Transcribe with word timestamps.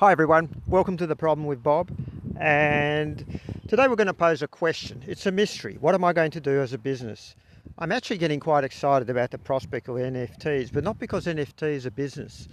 Hi 0.00 0.12
everyone, 0.12 0.62
welcome 0.68 0.96
to 0.98 1.08
the 1.08 1.16
problem 1.16 1.44
with 1.44 1.60
Bob. 1.60 1.90
And 2.38 3.40
today 3.66 3.88
we're 3.88 3.96
going 3.96 4.06
to 4.06 4.14
pose 4.14 4.42
a 4.42 4.46
question. 4.46 5.02
It's 5.08 5.26
a 5.26 5.32
mystery. 5.32 5.76
What 5.80 5.92
am 5.92 6.04
I 6.04 6.12
going 6.12 6.30
to 6.30 6.40
do 6.40 6.60
as 6.60 6.72
a 6.72 6.78
business? 6.78 7.34
I'm 7.78 7.90
actually 7.90 8.18
getting 8.18 8.38
quite 8.38 8.62
excited 8.62 9.10
about 9.10 9.32
the 9.32 9.38
prospect 9.38 9.88
of 9.88 9.96
NFTs, 9.96 10.72
but 10.72 10.84
not 10.84 11.00
because 11.00 11.26
NFT 11.26 11.72
is 11.72 11.84
a 11.84 11.90
business, 11.90 12.46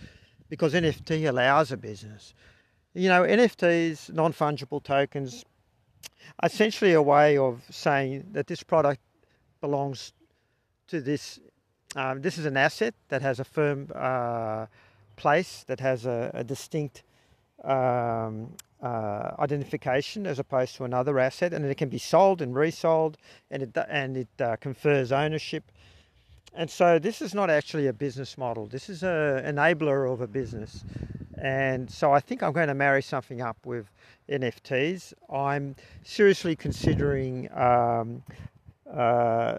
because 0.49 0.73
NFT 0.73 1.29
allows 1.29 1.71
a 1.71 1.77
business. 1.77 2.33
You 2.95 3.09
know, 3.09 3.21
NFTs, 3.21 4.11
non 4.11 4.33
fungible 4.33 4.81
tokens, 4.81 5.45
essentially 6.41 6.93
a 6.93 7.01
way 7.03 7.37
of 7.37 7.61
saying 7.69 8.25
that 8.31 8.47
this 8.47 8.63
product 8.63 9.01
belongs 9.61 10.13
to 10.87 10.99
this. 10.99 11.39
Um, 11.95 12.23
this 12.23 12.39
is 12.39 12.47
an 12.47 12.57
asset 12.57 12.95
that 13.09 13.21
has 13.21 13.39
a 13.39 13.45
firm 13.45 13.91
uh, 13.93 14.65
place, 15.15 15.63
that 15.67 15.79
has 15.79 16.07
a, 16.07 16.31
a 16.33 16.43
distinct 16.43 17.03
um, 17.63 18.53
uh, 18.81 19.31
identification 19.39 20.27
as 20.27 20.39
opposed 20.39 20.75
to 20.75 20.83
another 20.83 21.19
asset, 21.19 21.53
and 21.53 21.65
it 21.65 21.77
can 21.77 21.89
be 21.89 21.97
sold 21.97 22.41
and 22.41 22.55
resold, 22.55 23.17
and 23.51 23.63
it 23.63 23.77
and 23.89 24.17
it 24.17 24.27
uh, 24.39 24.55
confers 24.57 25.11
ownership. 25.11 25.71
And 26.53 26.69
so 26.69 26.99
this 26.99 27.21
is 27.21 27.33
not 27.33 27.49
actually 27.49 27.87
a 27.87 27.93
business 27.93 28.37
model. 28.37 28.65
This 28.65 28.89
is 28.89 29.03
an 29.03 29.43
enabler 29.43 30.11
of 30.11 30.21
a 30.21 30.27
business. 30.27 30.85
And 31.37 31.89
so 31.91 32.13
I 32.13 32.21
think 32.21 32.41
I'm 32.41 32.53
going 32.53 32.69
to 32.69 32.73
marry 32.73 33.01
something 33.01 33.41
up 33.41 33.57
with 33.65 33.91
NFTs. 34.29 35.13
I'm 35.29 35.75
seriously 36.03 36.55
considering 36.55 37.51
um, 37.53 38.23
uh, 38.91 39.57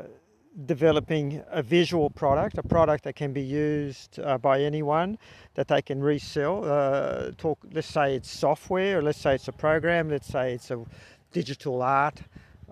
developing 0.64 1.42
a 1.50 1.62
visual 1.62 2.08
product, 2.08 2.56
a 2.56 2.62
product 2.62 3.04
that 3.04 3.14
can 3.14 3.32
be 3.32 3.42
used 3.42 4.18
uh, 4.20 4.38
by 4.38 4.62
anyone, 4.62 5.18
that 5.54 5.68
they 5.68 5.82
can 5.82 6.02
resell. 6.02 6.64
Uh, 6.64 7.30
talk, 7.36 7.58
let's 7.72 7.88
say 7.88 8.14
it's 8.14 8.30
software, 8.30 8.98
or 8.98 9.02
let's 9.02 9.18
say 9.18 9.34
it's 9.34 9.48
a 9.48 9.52
program, 9.52 10.08
let's 10.08 10.28
say 10.28 10.54
it's 10.54 10.70
a 10.70 10.82
digital 11.32 11.82
art. 11.82 12.22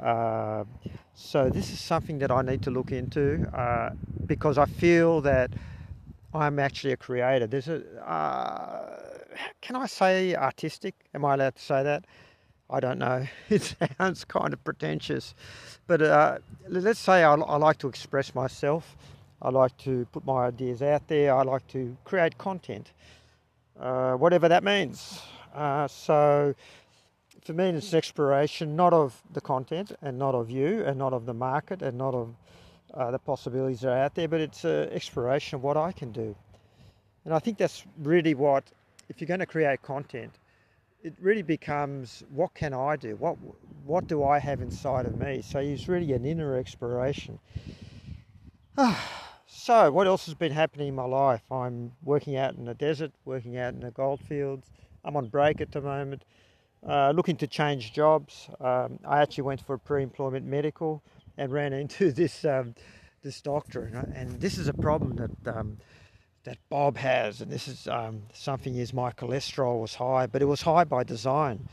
Uh, 0.00 0.64
so 1.14 1.50
this 1.50 1.70
is 1.70 1.78
something 1.78 2.18
that 2.18 2.30
I 2.30 2.42
need 2.42 2.62
to 2.62 2.70
look 2.70 2.91
into 2.91 3.46
uh, 3.56 3.91
because 4.26 4.58
I 4.58 4.64
feel 4.64 5.20
that 5.20 5.50
I'm 6.32 6.58
actually 6.58 6.92
a 6.92 6.96
creator. 6.96 7.46
There's 7.46 7.69
a, 7.69 7.82
uh, 8.04 8.98
can 9.60 9.76
I 9.76 9.86
say 9.86 10.34
artistic? 10.34 10.94
Am 11.14 11.24
I 11.24 11.34
allowed 11.34 11.56
to 11.56 11.62
say 11.62 11.82
that? 11.82 12.04
I 12.70 12.80
don't 12.80 12.98
know. 12.98 13.26
It 13.50 13.76
sounds 13.98 14.24
kind 14.24 14.52
of 14.52 14.64
pretentious, 14.64 15.34
but 15.86 16.02
uh, 16.02 16.38
let's 16.68 16.98
say 16.98 17.22
I, 17.22 17.34
I, 17.34 17.56
like 17.56 17.78
to 17.78 17.88
express 17.88 18.34
myself. 18.34 18.96
I 19.42 19.50
like 19.50 19.76
to 19.78 20.06
put 20.12 20.24
my 20.24 20.46
ideas 20.46 20.80
out 20.80 21.06
there. 21.08 21.34
I 21.34 21.42
like 21.42 21.66
to 21.68 21.96
create 22.04 22.38
content, 22.38 22.92
uh, 23.78 24.14
whatever 24.14 24.48
that 24.48 24.64
means. 24.64 25.20
Uh, 25.54 25.86
so, 25.86 26.54
for 27.44 27.52
me, 27.52 27.68
it's 27.68 27.92
an 27.92 27.98
exploration 27.98 28.74
not 28.74 28.94
of 28.94 29.22
the 29.32 29.40
content 29.40 29.92
and 30.00 30.18
not 30.18 30.34
of 30.34 30.50
you 30.50 30.82
and 30.84 30.98
not 30.98 31.12
of 31.12 31.26
the 31.26 31.34
market 31.34 31.82
and 31.82 31.98
not 31.98 32.14
of 32.14 32.34
uh, 32.94 33.10
the 33.10 33.18
possibilities 33.18 33.80
that 33.80 33.90
are 33.90 33.98
out 33.98 34.14
there, 34.14 34.28
but 34.28 34.40
it's 34.40 34.64
an 34.64 34.88
exploration 34.90 35.56
of 35.56 35.62
what 35.62 35.76
I 35.76 35.92
can 35.92 36.10
do. 36.12 36.34
And 37.24 37.34
I 37.34 37.38
think 37.38 37.58
that's 37.58 37.84
really 38.02 38.34
what, 38.34 38.64
if 39.08 39.20
you're 39.20 39.28
going 39.28 39.40
to 39.40 39.46
create 39.46 39.82
content, 39.82 40.32
it 41.05 41.14
really 41.20 41.42
becomes 41.42 42.24
what 42.30 42.55
can 42.55 42.72
I 42.72 42.97
do? 42.97 43.14
What 43.16 43.36
what 43.84 44.06
do 44.06 44.24
I 44.24 44.38
have 44.38 44.62
inside 44.62 45.05
of 45.05 45.19
me? 45.19 45.42
So 45.42 45.58
it's 45.58 45.86
really 45.86 46.14
an 46.14 46.24
inner 46.24 46.56
exploration. 46.56 47.38
so 49.47 49.92
what 49.92 50.06
else 50.06 50.25
has 50.25 50.34
been 50.34 50.50
happening 50.50 50.88
in 50.88 50.94
my 50.94 51.04
life? 51.04 51.42
I'm 51.53 51.92
working 52.03 52.37
out 52.37 52.54
in 52.54 52.65
the 52.65 52.75
desert, 52.75 53.12
working 53.26 53.59
out 53.59 53.75
in 53.75 53.81
the 53.81 53.91
goldfields. 53.91 54.70
I'm 55.04 55.16
on 55.16 55.28
break 55.28 55.60
at 55.60 55.72
the 55.72 55.82
moment, 55.82 56.25
uh, 56.88 57.12
looking 57.15 57.36
to 57.36 57.47
change 57.47 57.92
jobs. 57.92 58.48
Um, 58.59 58.98
I 59.06 59.21
actually 59.21 59.44
went 59.44 59.60
for 59.60 59.75
a 59.75 59.78
pre-employment 59.78 60.47
medical 60.47 61.03
and 61.36 61.53
ran 61.53 61.72
into 61.82 62.12
this 62.12 62.47
um, 62.47 62.75
this 63.22 63.42
doctor, 63.42 63.84
and, 63.84 64.15
and, 64.15 64.41
this 64.41 64.59
is 64.59 64.69
a 64.69 64.75
problem 64.75 65.16
that. 65.16 65.56
Um, 65.56 65.76
that 66.44 66.59
Bob 66.69 66.97
has, 66.99 67.41
and 67.41 67.50
this 67.50 67.66
is 67.69 67.88
um, 67.88 68.22
something 68.32 68.75
is 68.77 68.93
my 68.93 69.10
cholesterol 69.10 69.81
was 69.81 69.94
high, 69.94 70.27
but 70.27 70.43
it 70.43 70.44
was 70.44 70.62
high 70.62 70.84
by 70.84 71.03
design. 71.03 71.69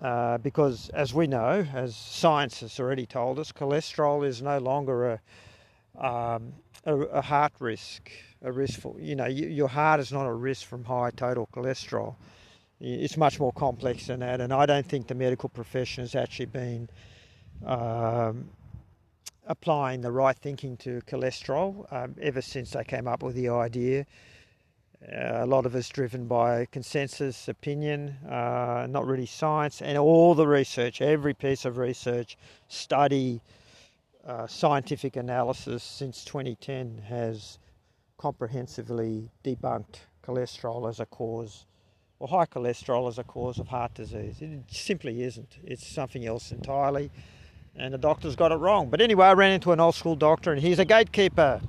Uh, 0.00 0.36
because 0.38 0.88
as 0.90 1.14
we 1.14 1.26
know, 1.26 1.64
as 1.72 1.94
science 1.94 2.60
has 2.60 2.80
already 2.80 3.06
told 3.06 3.38
us, 3.38 3.52
cholesterol 3.52 4.26
is 4.26 4.42
no 4.42 4.58
longer 4.58 5.20
a, 5.96 6.04
um, 6.04 6.54
a, 6.84 6.94
a, 6.94 7.20
heart 7.20 7.52
risk, 7.60 8.10
a 8.42 8.50
risk 8.50 8.80
for, 8.80 8.98
you 8.98 9.14
know, 9.14 9.26
your 9.26 9.68
heart 9.68 10.00
is 10.00 10.10
not 10.10 10.26
a 10.26 10.32
risk 10.32 10.66
from 10.66 10.82
high 10.84 11.10
total 11.10 11.48
cholesterol. 11.54 12.16
It's 12.80 13.16
much 13.16 13.38
more 13.38 13.52
complex 13.52 14.08
than 14.08 14.20
that, 14.20 14.40
and 14.40 14.52
I 14.52 14.66
don't 14.66 14.86
think 14.86 15.06
the 15.06 15.14
medical 15.14 15.48
profession 15.48 16.02
has 16.02 16.16
actually 16.16 16.46
been 16.46 16.88
um, 17.64 18.48
applying 19.46 20.00
the 20.00 20.12
right 20.12 20.36
thinking 20.36 20.76
to 20.78 21.00
cholesterol 21.02 21.92
um, 21.92 22.14
ever 22.20 22.40
since 22.40 22.70
they 22.70 22.84
came 22.84 23.08
up 23.08 23.22
with 23.22 23.34
the 23.34 23.48
idea. 23.48 24.06
Uh, 25.02 25.44
a 25.44 25.46
lot 25.46 25.66
of 25.66 25.74
us 25.74 25.88
driven 25.88 26.26
by 26.26 26.64
consensus 26.66 27.48
opinion, 27.48 28.10
uh, 28.30 28.86
not 28.88 29.04
really 29.04 29.26
science, 29.26 29.82
and 29.82 29.98
all 29.98 30.34
the 30.34 30.46
research, 30.46 31.00
every 31.00 31.34
piece 31.34 31.64
of 31.64 31.76
research, 31.76 32.36
study, 32.68 33.40
uh, 34.24 34.46
scientific 34.46 35.16
analysis 35.16 35.82
since 35.82 36.24
2010 36.24 37.02
has 37.08 37.58
comprehensively 38.16 39.28
debunked 39.42 39.96
cholesterol 40.22 40.88
as 40.88 41.00
a 41.00 41.06
cause, 41.06 41.66
or 42.20 42.28
high 42.28 42.46
cholesterol 42.46 43.08
as 43.08 43.18
a 43.18 43.24
cause 43.24 43.58
of 43.58 43.66
heart 43.66 43.92
disease. 43.94 44.40
It 44.40 44.62
simply 44.68 45.24
isn't. 45.24 45.56
It's 45.64 45.84
something 45.84 46.24
else 46.24 46.52
entirely 46.52 47.10
and 47.76 47.92
the 47.92 47.98
doctor's 47.98 48.36
got 48.36 48.52
it 48.52 48.56
wrong. 48.56 48.88
But 48.90 49.00
anyway, 49.00 49.26
I 49.26 49.32
ran 49.32 49.52
into 49.52 49.72
an 49.72 49.80
old 49.80 49.94
school 49.94 50.16
doctor, 50.16 50.52
and 50.52 50.60
he's 50.60 50.78
a 50.78 50.84
gatekeeper. 50.84 51.60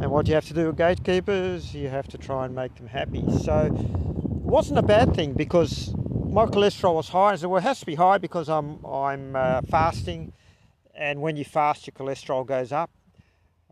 And 0.00 0.10
what 0.10 0.26
you 0.26 0.34
have 0.34 0.46
to 0.46 0.54
do 0.54 0.66
with 0.66 0.76
gatekeepers, 0.76 1.74
you 1.74 1.88
have 1.88 2.08
to 2.08 2.18
try 2.18 2.46
and 2.46 2.54
make 2.54 2.74
them 2.76 2.86
happy. 2.86 3.24
So 3.42 3.66
it 3.66 3.72
wasn't 3.72 4.78
a 4.78 4.82
bad 4.82 5.14
thing 5.14 5.34
because 5.34 5.94
my 5.94 6.46
cholesterol 6.46 6.94
was 6.94 7.08
high. 7.08 7.32
I 7.32 7.36
said, 7.36 7.50
well, 7.50 7.58
it 7.58 7.64
has 7.64 7.80
to 7.80 7.86
be 7.86 7.94
high 7.94 8.18
because 8.18 8.48
I'm 8.48 8.84
I'm 8.84 9.36
uh, 9.36 9.62
fasting, 9.62 10.32
and 10.94 11.20
when 11.20 11.36
you 11.36 11.44
fast, 11.44 11.86
your 11.86 11.92
cholesterol 11.92 12.46
goes 12.46 12.72
up. 12.72 12.90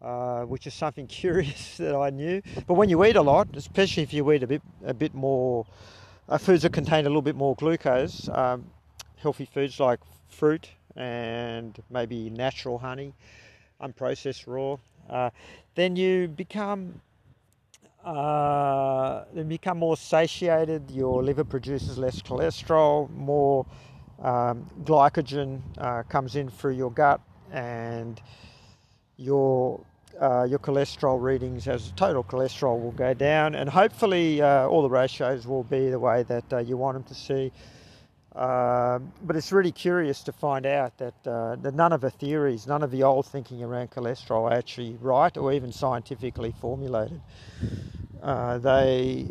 Uh, 0.01 0.45
which 0.45 0.65
is 0.65 0.75
something 0.75 1.07
curious 1.23 1.77
that 1.79 1.93
I 1.93 2.11
knew. 2.11 2.41
But 2.69 2.75
when 2.75 2.89
you 2.89 3.05
eat 3.05 3.17
a 3.17 3.23
lot, 3.23 3.49
especially 3.57 4.05
if 4.05 4.13
you 4.13 4.31
eat 4.31 4.45
a 4.45 4.47
bit 4.47 4.63
a 4.85 4.95
bit 4.95 5.13
more 5.13 5.67
uh, 6.29 6.39
foods 6.39 6.63
that 6.63 6.73
contain 6.73 7.05
a 7.05 7.09
little 7.09 7.21
bit 7.21 7.35
more 7.35 7.57
glucose, 7.57 8.29
um, 8.29 8.67
healthy 9.17 9.45
foods 9.45 9.81
like 9.81 9.99
fruit, 10.29 10.71
and 10.99 11.79
maybe 11.91 12.29
natural 12.31 12.77
honey, 12.79 13.15
unprocessed 13.81 14.45
raw, 14.47 14.77
uh, 15.09 15.31
then 15.75 15.97
you 15.97 16.29
become 16.29 17.01
uh, 18.05 19.25
then 19.35 19.49
become 19.49 19.79
more 19.79 19.97
satiated. 19.97 20.91
Your 20.91 21.23
liver 21.23 21.45
produces 21.45 21.99
less 21.99 22.21
cholesterol, 22.23 23.11
more 23.11 23.67
um, 24.23 24.67
glycogen 24.85 25.61
uh, 25.79 26.03
comes 26.05 26.37
in 26.37 26.49
through 26.49 26.75
your 26.75 26.91
gut, 26.91 27.21
and 27.53 28.21
your 29.17 29.81
uh, 30.21 30.45
your 30.45 30.59
cholesterol 30.59 31.21
readings 31.21 31.69
as 31.69 31.93
total 31.97 32.25
cholesterol 32.25 32.81
will 32.81 32.93
go 32.93 33.15
down, 33.15 33.55
and 33.55 33.71
hopefully 33.71 34.43
uh, 34.43 34.67
all 34.67 34.83
the 34.83 34.91
ratios 34.91 35.47
will 35.47 35.65
be 35.65 35.91
the 35.91 35.99
way 35.99 36.25
that 36.25 36.53
uh, 36.53 36.59
you 36.59 36.77
want 36.77 36.95
them 36.95 37.05
to 37.05 37.15
see. 37.15 37.53
Um, 38.39 39.13
but 39.25 39.35
it's 39.35 39.51
really 39.51 39.73
curious 39.73 40.23
to 40.23 40.33
find 40.33 40.65
out 40.65 40.97
that, 40.99 41.27
uh, 41.27 41.57
that 41.57 41.75
none 41.75 41.93
of 41.93 42.01
the 42.01 42.11
theories, 42.11 42.69
none 42.69 42.85
of 42.85 42.93
the 42.93 43.03
old 43.03 43.27
thinking 43.27 43.65
around 43.65 43.91
cholesterol 43.91 44.49
are 44.49 44.55
actually 44.55 44.97
right 45.01 45.37
or 45.37 45.53
even 45.53 45.73
scientifically 45.73 46.55
formulated. 46.61 47.21
Uh, 48.23 48.59
they 48.59 49.27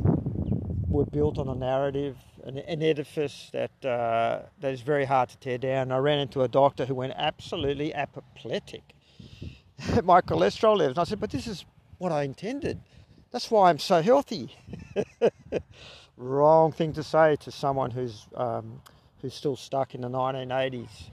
were 0.89 1.05
built 1.05 1.37
on 1.37 1.47
a 1.47 1.55
narrative, 1.55 2.17
an, 2.43 2.57
an 2.57 2.83
edifice 2.83 3.49
that 3.53 3.85
uh, 3.85 4.41
that 4.59 4.73
is 4.73 4.81
very 4.81 5.05
hard 5.05 5.29
to 5.29 5.37
tear 5.37 5.57
down. 5.57 5.93
I 5.93 5.99
ran 5.99 6.19
into 6.19 6.41
a 6.41 6.49
doctor 6.49 6.85
who 6.85 6.95
went 6.95 7.13
absolutely 7.15 7.93
apoplectic 7.93 8.83
at 9.95 10.03
my 10.05 10.19
cholesterol 10.19 10.77
levels. 10.77 10.97
And 10.97 10.99
I 10.99 11.03
said, 11.05 11.21
"But 11.21 11.31
this 11.31 11.47
is 11.47 11.65
what 11.97 12.11
I 12.11 12.23
intended. 12.23 12.79
That's 13.31 13.49
why 13.49 13.69
I'm 13.69 13.79
so 13.79 14.01
healthy." 14.01 14.53
Wrong 16.17 16.71
thing 16.73 16.93
to 16.93 17.03
say 17.03 17.37
to 17.37 17.51
someone 17.51 17.91
who's 17.91 18.27
um, 18.35 18.81
who's 19.21 19.33
still 19.33 19.55
stuck 19.55 19.95
in 19.95 20.01
the 20.01 20.09
1980s. 20.09 21.09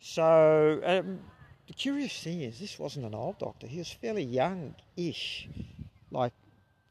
So 0.00 0.80
um, 0.84 1.20
the 1.66 1.74
curious 1.74 2.22
thing 2.22 2.42
is, 2.42 2.58
this 2.58 2.78
wasn't 2.78 3.06
an 3.06 3.14
old 3.14 3.38
doctor. 3.38 3.66
He 3.66 3.78
was 3.78 3.90
fairly 3.90 4.22
young-ish, 4.22 5.48
like 6.10 6.32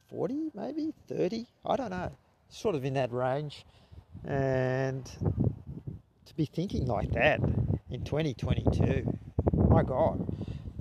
40, 0.09 0.51
maybe 0.53 0.93
30. 1.07 1.47
I 1.65 1.75
don't 1.75 1.91
know, 1.91 2.11
sort 2.49 2.75
of 2.75 2.85
in 2.85 2.93
that 2.95 3.11
range. 3.11 3.65
And 4.25 5.05
to 6.25 6.35
be 6.35 6.45
thinking 6.45 6.87
like 6.87 7.11
that 7.11 7.39
in 7.89 8.03
2022, 8.03 9.17
my 9.69 9.83
God. 9.83 10.25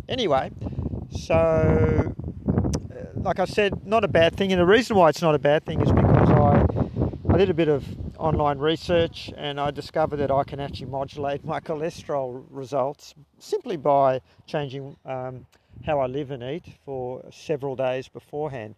Anyway, 0.09 0.51
so 1.11 1.35
uh, 1.35 3.05
like 3.17 3.39
I 3.39 3.45
said, 3.45 3.87
not 3.87 4.05
a 4.05 4.09
bad 4.09 4.37
thing. 4.37 4.53
And 4.53 4.61
the 4.61 4.67
reason 4.67 4.97
why 4.97 5.09
it's 5.09 5.23
not 5.23 5.35
a 5.35 5.39
bad 5.39 5.65
thing 5.65 5.81
is 5.81 5.91
because 5.91 6.31
I 6.31 6.67
I 7.33 7.37
did 7.37 7.51
a 7.51 7.55
bit 7.55 7.69
of 7.69 7.85
online 8.25 8.59
research 8.59 9.31
and 9.37 9.61
I 9.61 9.71
discovered 9.71 10.17
that 10.17 10.31
I 10.31 10.45
can 10.45 10.59
actually 10.59 10.87
modulate 10.87 11.45
my 11.45 11.61
cholesterol 11.61 12.43
results 12.49 13.15
simply 13.39 13.77
by 13.77 14.23
changing 14.47 14.97
um, 15.05 15.45
how 15.85 16.01
I 16.01 16.07
live 16.07 16.31
and 16.31 16.43
eat 16.43 16.65
for 16.87 17.23
several 17.31 17.77
days 17.77 18.09
beforehand. 18.09 18.77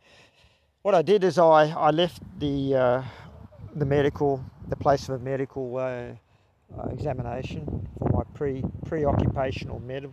What 0.83 0.97
I 0.97 1.03
did 1.03 1.23
is 1.23 1.39
I, 1.39 1.69
I 1.69 1.91
left 1.93 2.23
the, 2.41 2.75
uh, 2.75 3.03
the 3.77 3.87
medical, 3.87 4.45
the 4.67 4.75
place 4.75 5.09
of 5.09 5.21
a 5.21 5.25
medical 5.25 5.77
uh, 5.77 5.81
uh, 5.81 6.89
examination 6.91 7.89
for 8.01 8.09
my 8.09 8.25
pre, 8.35 8.65
pre-occupational 8.85 9.79
med, 9.79 10.13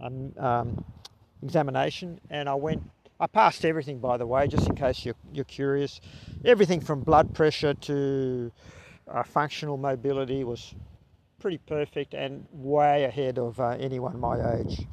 um, 0.00 0.32
um, 0.38 0.84
examination 1.42 2.20
and 2.30 2.48
I 2.48 2.54
went 2.54 2.88
I 3.20 3.26
passed 3.26 3.64
everything, 3.64 3.98
by 3.98 4.16
the 4.16 4.26
way, 4.26 4.48
just 4.48 4.68
in 4.68 4.74
case 4.74 5.04
you're, 5.04 5.14
you're 5.32 5.44
curious. 5.44 6.00
Everything 6.44 6.80
from 6.80 7.00
blood 7.00 7.34
pressure 7.34 7.74
to 7.74 8.50
uh, 9.08 9.22
functional 9.22 9.76
mobility 9.76 10.44
was 10.44 10.74
pretty 11.38 11.58
perfect 11.58 12.14
and 12.14 12.46
way 12.52 13.04
ahead 13.04 13.38
of 13.38 13.58
uh, 13.60 13.70
anyone 13.80 14.18
my 14.18 14.56
age. 14.58 14.86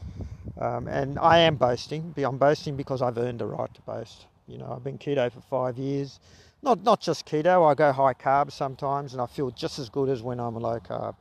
Um, 0.60 0.88
and 0.88 1.18
I 1.20 1.40
am 1.40 1.56
boasting. 1.56 2.14
I'm 2.18 2.38
boasting 2.38 2.76
because 2.76 3.02
I've 3.02 3.18
earned 3.18 3.40
the 3.40 3.46
right 3.46 3.74
to 3.74 3.82
boast. 3.82 4.26
You 4.48 4.58
know, 4.58 4.74
I've 4.76 4.84
been 4.84 4.98
keto 4.98 5.32
for 5.32 5.42
five 5.42 5.78
years. 5.78 6.20
Not 6.62 6.84
not 6.84 7.00
just 7.00 7.26
keto. 7.26 7.70
I 7.70 7.74
go 7.76 7.94
high 7.94 8.14
carb 8.14 8.52
sometimes, 8.52 9.14
and 9.14 9.22
I 9.22 9.28
feel 9.28 9.52
just 9.52 9.80
as 9.80 9.90
good 9.90 10.10
as 10.10 10.22
when 10.22 10.40
I'm 10.40 10.56
low 10.56 10.80
carb. 10.80 11.16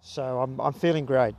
So 0.00 0.40
I'm 0.40 0.58
I'm 0.60 0.72
feeling 0.72 1.04
great. 1.04 1.34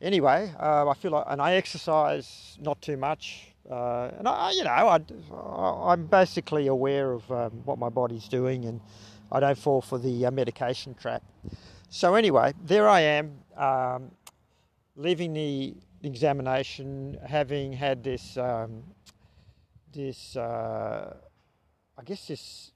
Anyway, 0.00 0.52
uh, 0.60 0.88
I 0.88 0.94
feel 0.94 1.10
like, 1.10 1.24
and 1.26 1.42
I 1.42 1.54
exercise 1.54 2.56
not 2.60 2.80
too 2.80 2.96
much. 2.96 3.47
Uh, 3.70 4.10
and 4.18 4.26
I, 4.26 4.52
you 4.52 4.64
know, 4.64 4.70
I, 4.70 5.92
am 5.92 6.06
basically 6.06 6.68
aware 6.68 7.12
of 7.12 7.30
um, 7.30 7.50
what 7.64 7.78
my 7.78 7.90
body's 7.90 8.26
doing, 8.26 8.64
and 8.64 8.80
I 9.30 9.40
don't 9.40 9.58
fall 9.58 9.82
for 9.82 9.98
the 9.98 10.26
uh, 10.26 10.30
medication 10.30 10.94
trap. 10.94 11.22
So 11.90 12.14
anyway, 12.14 12.54
there 12.64 12.88
I 12.88 13.00
am, 13.00 13.38
um, 13.56 14.10
leaving 14.96 15.34
the 15.34 15.74
examination, 16.02 17.18
having 17.26 17.72
had 17.72 18.02
this, 18.02 18.38
um, 18.38 18.82
this, 19.92 20.36
uh, 20.36 21.14
I 21.98 22.02
guess, 22.04 22.26
this 22.26 22.72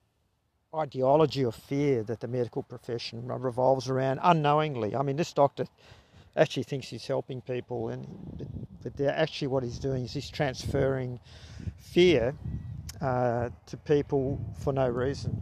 ideology 0.74 1.42
of 1.44 1.54
fear 1.54 2.02
that 2.02 2.20
the 2.20 2.28
medical 2.28 2.62
profession 2.62 3.26
revolves 3.26 3.88
around 3.88 4.20
unknowingly. 4.22 4.94
I 4.96 5.02
mean, 5.02 5.16
this 5.16 5.32
doctor 5.32 5.66
actually 6.36 6.62
thinks 6.64 6.88
he's 6.88 7.06
helping 7.06 7.40
people, 7.40 7.88
and 7.88 8.48
but 8.82 9.00
actually 9.00 9.48
what 9.48 9.62
he's 9.62 9.78
doing 9.78 10.04
is 10.04 10.12
he's 10.12 10.30
transferring 10.30 11.20
fear 11.78 12.34
uh, 13.00 13.50
to 13.66 13.76
people 13.78 14.40
for 14.60 14.72
no 14.72 14.88
reason. 14.88 15.36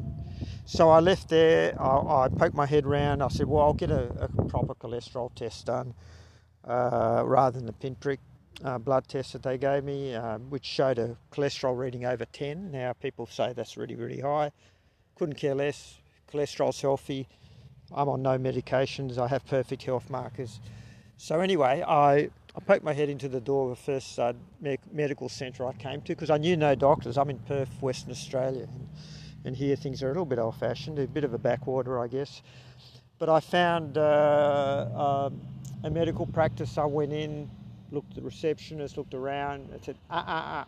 So 0.65 0.91
I 0.91 1.01
left 1.01 1.29
there. 1.29 1.81
I, 1.81 2.25
I, 2.25 2.29
poked 2.29 2.55
my 2.55 2.67
head 2.67 2.87
around. 2.87 3.23
I 3.23 3.29
said, 3.29 3.47
"Well, 3.47 3.63
I'll 3.65 3.75
get 3.75 3.91
a, 3.91 4.09
a 4.21 4.45
proper 4.47 4.75
cholesterol 4.75 5.35
test 5.35 5.67
done 5.67 5.95
uh, 6.67 7.23
rather 7.25 7.59
than 7.59 7.67
the 7.67 7.73
pinprick 7.73 8.21
uh, 8.65 8.79
blood 8.79 9.07
test 9.09 9.33
that 9.33 9.43
they 9.43 9.59
gave 9.59 9.85
me, 9.85 10.15
uh, 10.15 10.39
which 10.39 10.65
showed 10.65 10.99
a 10.99 11.17
cholesterol 11.33 11.77
reading 11.77 12.05
over 12.05 12.25
10. 12.25 12.71
Now 12.71 12.93
people 12.93 13.27
say 13.27 13.53
that's 13.53 13.77
really, 13.77 13.95
really 13.95 14.21
high. 14.21 14.53
Couldn't 15.17 15.37
care 15.37 15.55
less. 15.55 15.99
Cholesterol's 16.33 16.81
healthy. 16.81 17.29
I'm 17.93 18.09
on 18.09 18.23
no 18.23 18.39
medications. 18.39 19.19
I 19.19 19.29
have 19.29 19.45
perfect 19.47 19.83
health 19.83 20.09
markers. 20.11 20.61
So 21.23 21.41
anyway, 21.41 21.85
I, 21.87 22.31
I 22.57 22.61
poked 22.67 22.83
my 22.83 22.95
head 22.95 23.11
into 23.11 23.29
the 23.29 23.43
door 23.43 23.71
of 23.71 23.77
the 23.77 23.85
first 23.85 24.19
uh, 24.19 24.33
me- 24.59 24.79
medical 24.91 25.29
centre 25.29 25.67
I 25.67 25.75
came 25.75 26.01
to 26.01 26.15
because 26.15 26.31
I 26.31 26.39
knew 26.39 26.57
no 26.57 26.75
doctors. 26.75 27.19
I'm 27.19 27.29
in 27.29 27.39
Perth, 27.41 27.69
Western 27.83 28.11
Australia, 28.11 28.63
and, 28.63 28.89
and 29.45 29.55
here 29.55 29.77
things 29.77 30.03
are 30.03 30.07
a 30.07 30.09
little 30.09 30.25
bit 30.25 30.39
old-fashioned, 30.39 30.99
a 30.99 31.07
bit 31.07 31.25
of 31.25 31.35
a 31.35 31.39
backwater, 31.39 32.01
I 32.01 32.07
guess. 32.07 32.41
But 33.19 33.29
I 33.29 33.41
found 33.41 33.99
uh, 33.99 34.01
uh, 34.01 35.31
a 35.85 35.91
medical 35.91 36.25
practice. 36.25 36.79
I 36.79 36.87
went 36.87 37.13
in, 37.13 37.51
looked 37.91 38.13
at 38.13 38.17
the 38.17 38.23
receptionist, 38.23 38.97
looked 38.97 39.13
around, 39.13 39.69
and 39.73 39.85
said, 39.85 39.99
"Ah, 40.09 40.25
ah, 40.27 40.45
ah, 40.47 40.67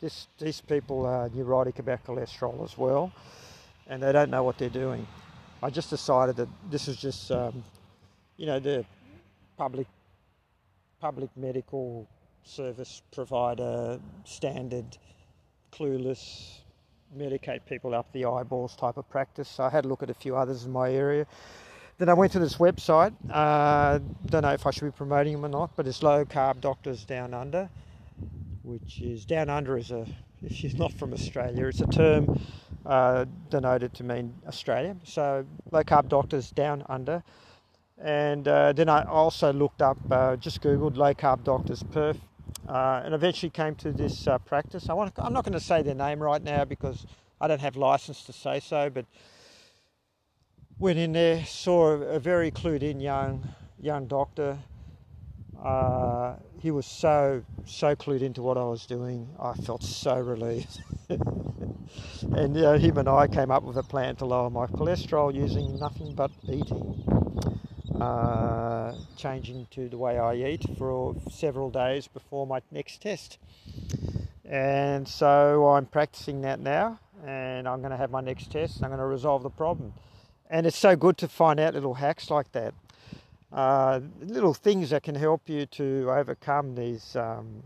this, 0.00 0.26
these 0.40 0.60
people 0.60 1.06
are 1.06 1.30
neurotic 1.32 1.78
about 1.78 2.04
cholesterol 2.04 2.64
as 2.64 2.76
well, 2.76 3.12
and 3.86 4.02
they 4.02 4.10
don't 4.10 4.30
know 4.30 4.42
what 4.42 4.58
they're 4.58 4.68
doing." 4.68 5.06
I 5.62 5.70
just 5.70 5.90
decided 5.90 6.34
that 6.36 6.48
this 6.72 6.88
is 6.88 6.96
just, 6.96 7.30
um, 7.30 7.62
you 8.36 8.46
know, 8.46 8.58
the 8.58 8.84
public 9.56 9.86
public 11.00 11.30
medical 11.36 12.08
service 12.42 13.02
provider 13.12 13.98
standard 14.24 14.96
clueless 15.72 16.60
medicate 17.16 17.60
people 17.68 17.94
up 17.94 18.10
the 18.12 18.24
eyeballs 18.24 18.76
type 18.76 18.96
of 18.96 19.08
practice. 19.08 19.48
So 19.48 19.64
I 19.64 19.70
had 19.70 19.84
a 19.84 19.88
look 19.88 20.02
at 20.02 20.10
a 20.10 20.14
few 20.14 20.36
others 20.36 20.64
in 20.64 20.72
my 20.72 20.90
area. 20.90 21.26
Then 21.98 22.08
I 22.08 22.14
went 22.14 22.32
to 22.32 22.38
this 22.38 22.56
website. 22.56 23.14
Uh, 23.30 24.00
don't 24.26 24.42
know 24.42 24.52
if 24.52 24.66
I 24.66 24.70
should 24.70 24.84
be 24.84 24.90
promoting 24.90 25.32
them 25.32 25.44
or 25.44 25.48
not, 25.48 25.70
but 25.76 25.86
it's 25.86 26.02
Low 26.02 26.24
Carb 26.24 26.60
Doctors 26.60 27.04
Down 27.04 27.32
Under, 27.32 27.70
which 28.62 29.00
is 29.00 29.24
Down 29.24 29.48
Under 29.48 29.78
is 29.78 29.90
a 29.90 30.06
if 30.42 30.62
you're 30.62 30.74
not 30.74 30.92
from 30.92 31.14
Australia, 31.14 31.66
it's 31.66 31.80
a 31.80 31.86
term 31.86 32.38
uh, 32.84 33.24
denoted 33.48 33.94
to 33.94 34.04
mean 34.04 34.34
Australia. 34.46 34.94
So 35.04 35.46
Low 35.72 35.82
Carb 35.82 36.08
Doctors 36.08 36.50
Down 36.50 36.84
Under 36.88 37.22
and 37.98 38.46
uh, 38.46 38.72
then 38.72 38.88
I 38.88 39.04
also 39.04 39.52
looked 39.52 39.80
up, 39.80 39.98
uh, 40.10 40.36
just 40.36 40.60
Googled 40.60 40.96
low 40.96 41.14
carb 41.14 41.44
doctors 41.44 41.82
Perth, 41.82 42.20
uh, 42.68 43.02
and 43.04 43.14
eventually 43.14 43.50
came 43.50 43.74
to 43.76 43.92
this 43.92 44.26
uh, 44.26 44.38
practice. 44.38 44.88
I 44.88 44.92
want 44.92 45.12
I'm 45.18 45.32
not 45.32 45.44
going 45.44 45.54
to 45.54 45.60
say 45.60 45.82
their 45.82 45.94
name 45.94 46.22
right 46.22 46.42
now 46.42 46.64
because 46.64 47.06
I 47.40 47.48
don't 47.48 47.60
have 47.60 47.76
license 47.76 48.24
to 48.24 48.32
say 48.32 48.60
so, 48.60 48.90
but 48.90 49.06
went 50.78 50.98
in 50.98 51.12
there, 51.12 51.44
saw 51.46 51.92
a, 51.92 52.18
very 52.18 52.50
clued 52.50 52.82
in 52.82 53.00
young 53.00 53.48
young 53.80 54.06
doctor. 54.06 54.58
Uh, 55.62 56.34
he 56.60 56.70
was 56.70 56.84
so 56.84 57.42
so 57.64 57.96
clued 57.96 58.20
into 58.20 58.42
what 58.42 58.58
I 58.58 58.64
was 58.64 58.84
doing. 58.84 59.26
I 59.40 59.54
felt 59.54 59.82
so 59.82 60.20
relieved. 60.20 60.82
and 61.08 62.54
you 62.54 62.62
know, 62.62 62.76
him 62.76 62.98
and 62.98 63.08
I 63.08 63.26
came 63.26 63.50
up 63.50 63.62
with 63.62 63.78
a 63.78 63.82
plan 63.82 64.16
to 64.16 64.26
lower 64.26 64.50
my 64.50 64.66
cholesterol 64.66 65.34
using 65.34 65.78
nothing 65.78 66.14
but 66.14 66.30
eating 66.46 67.06
uh, 68.00 68.92
changing 69.16 69.66
to 69.70 69.88
the 69.88 69.96
way 69.96 70.18
I 70.18 70.34
eat 70.34 70.64
for 70.76 71.14
several 71.30 71.70
days 71.70 72.08
before 72.08 72.46
my 72.46 72.60
next 72.70 73.02
test. 73.02 73.38
And 74.44 75.08
so 75.08 75.68
I'm 75.68 75.86
practicing 75.86 76.42
that 76.42 76.60
now, 76.60 77.00
and 77.24 77.66
I'm 77.66 77.80
going 77.80 77.90
to 77.90 77.96
have 77.96 78.10
my 78.10 78.20
next 78.20 78.50
test, 78.50 78.76
and 78.76 78.84
I'm 78.84 78.90
going 78.90 79.00
to 79.00 79.06
resolve 79.06 79.42
the 79.42 79.50
problem. 79.50 79.92
And 80.48 80.66
it's 80.66 80.78
so 80.78 80.94
good 80.94 81.16
to 81.18 81.28
find 81.28 81.58
out 81.58 81.74
little 81.74 81.94
hacks 81.94 82.30
like 82.30 82.52
that, 82.52 82.74
uh, 83.52 84.00
little 84.20 84.54
things 84.54 84.90
that 84.90 85.02
can 85.02 85.14
help 85.14 85.48
you 85.48 85.66
to 85.66 86.08
overcome 86.10 86.74
these 86.74 87.16
um, 87.16 87.64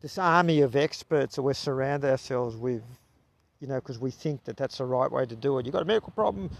this 0.00 0.18
army 0.18 0.62
of 0.62 0.74
experts 0.74 1.36
that 1.36 1.42
we 1.42 1.54
surround 1.54 2.04
ourselves 2.04 2.56
with. 2.56 2.82
You 3.60 3.68
know, 3.68 3.76
because 3.76 3.98
we 4.00 4.10
think 4.10 4.42
that 4.44 4.56
that's 4.56 4.78
the 4.78 4.84
right 4.84 5.10
way 5.10 5.24
to 5.24 5.36
do 5.36 5.58
it. 5.58 5.66
You've 5.66 5.72
got 5.72 5.82
a 5.82 5.84
medical 5.84 6.10
problem, 6.12 6.50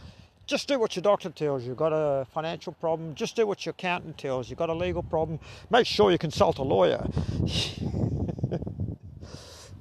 just 0.53 0.69
do 0.69 0.79
what 0.79 0.95
your 0.95 1.03
doctor 1.03 1.31
tells 1.31 1.63
you. 1.63 1.69
You've 1.69 1.79
got 1.79 1.95
a 1.95 2.27
financial 2.27 2.75
problem, 2.75 3.15
just 3.15 3.37
do 3.37 3.47
what 3.47 3.65
your 3.65 3.71
accountant 3.71 4.19
tells 4.19 4.49
you. 4.49 4.51
You've 4.51 4.59
got 4.59 4.69
a 4.69 4.75
legal 4.75 5.03
problem, 5.03 5.41
make 5.71 5.87
sure 5.87 6.11
you 6.11 6.19
consult 6.19 6.59
a 6.59 6.63
lawyer. 6.63 7.07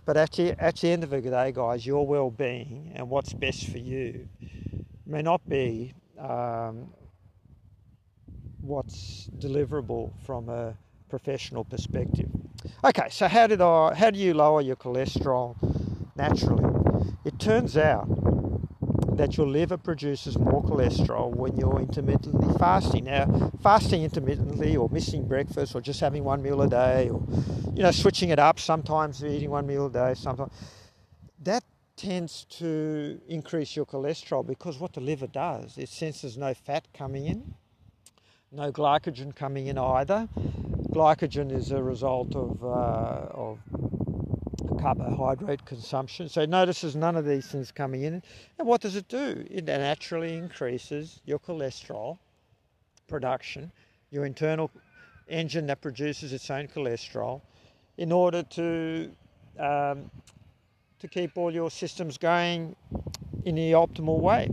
but 0.05 0.15
at 0.15 0.31
the, 0.31 0.55
at 0.57 0.77
the 0.77 0.89
end 0.89 1.03
of 1.03 1.09
the 1.09 1.19
day, 1.19 1.51
guys, 1.51 1.85
your 1.85 2.07
well 2.07 2.31
being 2.31 2.93
and 2.95 3.09
what's 3.09 3.33
best 3.33 3.67
for 3.67 3.79
you 3.79 4.29
may 5.05 5.21
not 5.21 5.41
be 5.49 5.93
um, 6.17 6.87
what's 8.61 9.29
deliverable 9.39 10.13
from 10.25 10.47
a 10.47 10.73
professional 11.09 11.65
perspective. 11.65 12.29
Okay, 12.85 13.09
so 13.09 13.27
how 13.27 13.45
did 13.45 13.59
I 13.59 13.93
how 13.93 14.09
do 14.09 14.17
you 14.17 14.33
lower 14.33 14.61
your 14.61 14.77
cholesterol 14.77 15.57
naturally? 16.15 16.63
It 17.25 17.39
turns 17.39 17.75
out 17.75 18.07
that 19.21 19.37
your 19.37 19.45
liver 19.45 19.77
produces 19.77 20.35
more 20.35 20.63
cholesterol 20.63 21.29
when 21.29 21.55
you're 21.55 21.79
intermittently 21.79 22.57
fasting. 22.57 23.05
Now, 23.05 23.51
fasting 23.61 24.01
intermittently 24.01 24.75
or 24.75 24.89
missing 24.89 25.27
breakfast 25.27 25.75
or 25.75 25.81
just 25.81 25.99
having 25.99 26.23
one 26.23 26.41
meal 26.41 26.59
a 26.63 26.67
day 26.67 27.07
or, 27.07 27.21
you 27.75 27.83
know, 27.83 27.91
switching 27.91 28.29
it 28.29 28.39
up, 28.39 28.59
sometimes 28.59 29.23
eating 29.23 29.51
one 29.51 29.67
meal 29.67 29.85
a 29.85 29.91
day, 29.91 30.15
sometimes, 30.15 30.51
that 31.43 31.63
tends 31.95 32.45
to 32.45 33.21
increase 33.27 33.75
your 33.75 33.85
cholesterol 33.85 34.43
because 34.43 34.79
what 34.79 34.93
the 34.93 35.01
liver 35.01 35.27
does, 35.27 35.77
it 35.77 35.89
senses 35.89 36.35
no 36.35 36.55
fat 36.55 36.87
coming 36.91 37.27
in, 37.27 37.53
no 38.51 38.71
glycogen 38.71 39.35
coming 39.35 39.67
in 39.67 39.77
either. 39.77 40.27
Glycogen 40.89 41.51
is 41.51 41.69
a 41.69 41.83
result 41.83 42.35
of, 42.35 42.63
uh, 42.63 43.27
of 43.35 43.59
carbohydrate 44.81 45.65
consumption. 45.65 46.27
So 46.27 46.45
notices 46.45 46.95
none 46.95 47.15
of 47.15 47.25
these 47.25 47.47
things 47.47 47.71
coming 47.71 48.03
in. 48.03 48.23
And 48.57 48.67
what 48.67 48.81
does 48.81 48.95
it 48.95 49.07
do? 49.07 49.45
It 49.49 49.65
naturally 49.65 50.35
increases 50.35 51.21
your 51.25 51.39
cholesterol 51.39 52.17
production, 53.07 53.71
your 54.09 54.25
internal 54.25 54.71
engine 55.27 55.67
that 55.67 55.81
produces 55.81 56.33
its 56.33 56.49
own 56.49 56.67
cholesterol, 56.67 57.41
in 57.97 58.11
order 58.11 58.43
to 58.43 59.11
um, 59.59 60.09
to 60.99 61.07
keep 61.07 61.37
all 61.37 61.53
your 61.53 61.69
systems 61.71 62.17
going 62.17 62.75
in 63.45 63.55
the 63.55 63.71
optimal 63.71 64.19
way. 64.19 64.49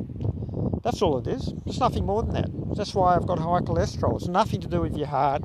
That's 0.83 1.03
all 1.03 1.19
it 1.19 1.27
is. 1.27 1.53
It's 1.67 1.79
nothing 1.79 2.07
more 2.07 2.23
than 2.23 2.35
that. 2.35 2.51
That's 2.77 2.95
why 2.95 3.15
I've 3.15 3.27
got 3.27 3.39
high 3.39 3.61
cholesterol. 3.61 4.17
It's 4.17 4.29
nothing 4.29 4.61
to 4.63 4.69
do 4.69 4.81
with 4.81 4.97
your 4.97 5.09
heart, 5.09 5.43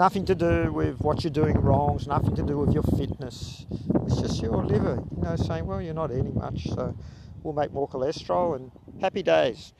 nothing 0.00 0.24
to 0.24 0.34
do 0.34 0.72
with 0.72 0.98
what 1.02 1.22
you're 1.22 1.30
doing 1.30 1.60
wrong, 1.60 1.96
it's 1.96 2.06
nothing 2.06 2.34
to 2.34 2.42
do 2.42 2.56
with 2.56 2.72
your 2.72 2.82
fitness. 2.82 3.66
It's 4.06 4.18
just 4.18 4.40
your 4.40 4.64
liver, 4.64 4.98
you 5.14 5.22
know, 5.22 5.36
saying, 5.36 5.66
well, 5.66 5.82
you're 5.82 5.92
not 5.92 6.10
eating 6.10 6.34
much, 6.36 6.68
so 6.68 6.96
we'll 7.42 7.52
make 7.52 7.70
more 7.70 7.86
cholesterol 7.86 8.56
and 8.56 8.72
happy 8.98 9.22
days. 9.22 9.74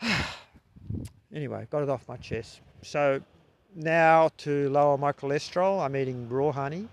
anyway, 1.34 1.66
got 1.68 1.82
it 1.82 1.88
off 1.88 2.06
my 2.08 2.16
chest. 2.16 2.60
So 2.82 3.20
now 3.74 4.30
to 4.38 4.70
lower 4.70 4.96
my 4.98 5.10
cholesterol, 5.10 5.84
I'm 5.84 5.96
eating 5.96 6.28
raw 6.28 6.52
honey. 6.52 6.88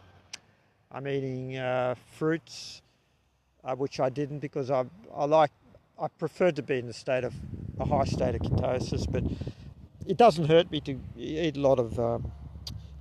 I'm 0.91 1.07
eating 1.07 1.57
uh, 1.57 1.93
fruits, 2.17 2.81
uh, 3.63 3.75
which 3.75 3.99
I 3.99 4.09
didn't 4.09 4.39
because 4.39 4.71
I, 4.71 4.85
I 5.15 5.25
like 5.25 5.51
I 6.01 6.07
prefer 6.07 6.49
to 6.53 6.63
be 6.63 6.79
in 6.79 6.87
the 6.87 6.93
state 6.93 7.23
of 7.23 7.35
a 7.79 7.85
high 7.85 8.05
state 8.05 8.33
of 8.33 8.41
ketosis, 8.41 9.05
but 9.11 9.23
it 10.07 10.17
doesn't 10.17 10.45
hurt 10.45 10.71
me 10.71 10.81
to 10.81 10.99
eat 11.15 11.57
a 11.57 11.59
lot 11.59 11.79
of 11.79 11.99
um, 11.99 12.31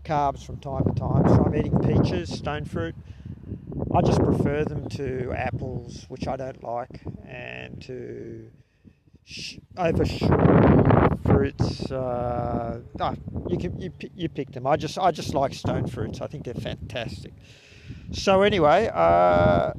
carbs 0.04 0.44
from 0.44 0.58
time 0.58 0.84
to 0.84 0.92
time. 0.98 1.28
So 1.28 1.44
I'm 1.44 1.56
eating 1.56 1.78
peaches, 1.80 2.30
stone 2.30 2.64
fruit. 2.64 2.94
I 3.94 4.02
just 4.02 4.20
prefer 4.20 4.64
them 4.64 4.88
to 4.90 5.32
apples, 5.32 6.04
which 6.08 6.28
I 6.28 6.36
don't 6.36 6.62
like, 6.62 7.00
and 7.26 7.80
to 7.82 8.50
sh- 9.24 9.58
over 9.76 10.04
sugar 10.04 11.10
fruits. 11.24 11.90
Uh, 11.90 12.80
oh, 13.00 13.14
you 13.48 13.58
can 13.58 13.80
you, 13.80 13.92
you 14.14 14.28
pick 14.28 14.52
them. 14.52 14.66
I 14.66 14.76
just 14.76 14.98
I 14.98 15.10
just 15.10 15.34
like 15.34 15.54
stone 15.54 15.86
fruits. 15.86 16.20
I 16.20 16.26
think 16.26 16.44
they're 16.44 16.54
fantastic. 16.54 17.32
So 18.12 18.42
anyway, 18.42 18.90
uh, 18.92 19.72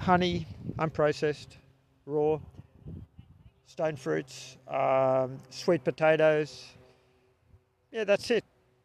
honey, 0.00 0.46
unprocessed, 0.78 1.56
raw, 2.04 2.38
stone 3.76 3.94
fruits, 3.94 4.56
um, 4.68 5.38
sweet 5.50 5.84
potatoes. 5.84 6.64
Yeah, 7.92 8.04
that's 8.04 8.30
it. 8.30 8.42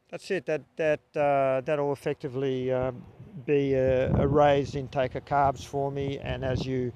That's 0.10 0.30
it. 0.30 0.46
That 0.48 0.64
that 0.76 1.00
uh, 1.16 1.62
that'll 1.62 1.94
effectively 1.94 2.74
um, 2.74 3.02
be 3.46 3.74
a, 3.74 4.12
a, 4.12 4.28
raised 4.28 4.76
intake 4.76 5.16
of 5.16 5.24
carbs 5.24 5.64
for 5.64 5.94
me, 5.94 6.20
and 6.20 6.44
as 6.44 6.66
you, 6.66 6.92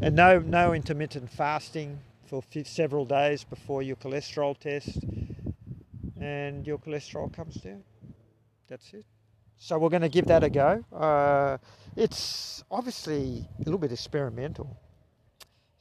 and 0.00 0.16
no 0.16 0.38
no 0.38 0.72
intermittent 0.72 1.28
fasting 1.28 1.98
for 2.26 2.42
several 2.64 3.04
days 3.04 3.44
before 3.44 3.82
your 3.82 3.96
cholesterol 3.96 4.58
test, 4.58 4.96
and 6.18 6.66
your 6.66 6.78
cholesterol 6.78 7.30
comes 7.30 7.56
down. 7.56 7.82
That's 8.66 8.94
it. 8.94 9.04
So 9.58 9.78
we're 9.78 9.90
going 9.90 10.08
to 10.08 10.08
give 10.08 10.24
that 10.28 10.42
a 10.42 10.48
go. 10.48 10.82
Uh, 10.90 11.58
it's 11.96 12.64
obviously 12.70 13.46
a 13.58 13.62
little 13.62 13.78
bit 13.78 13.92
experimental. 13.92 14.74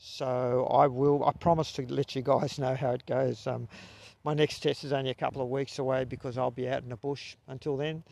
So 0.07 0.67
I 0.71 0.85
will. 0.85 1.25
I 1.25 1.31
promise 1.31 1.71
to 1.73 1.85
let 1.91 2.15
you 2.15 2.21
guys 2.21 2.59
know 2.59 2.75
how 2.75 2.91
it 2.91 3.05
goes. 3.05 3.47
Um, 3.47 3.67
my 4.23 4.33
next 4.33 4.59
test 4.59 4.83
is 4.83 4.93
only 4.93 5.09
a 5.09 5.15
couple 5.15 5.41
of 5.41 5.49
weeks 5.49 5.79
away 5.79 6.03
because 6.05 6.37
I'll 6.37 6.51
be 6.51 6.69
out 6.69 6.83
in 6.83 6.89
the 6.89 6.95
bush 6.95 7.35
until 7.47 7.75
then. 7.75 8.03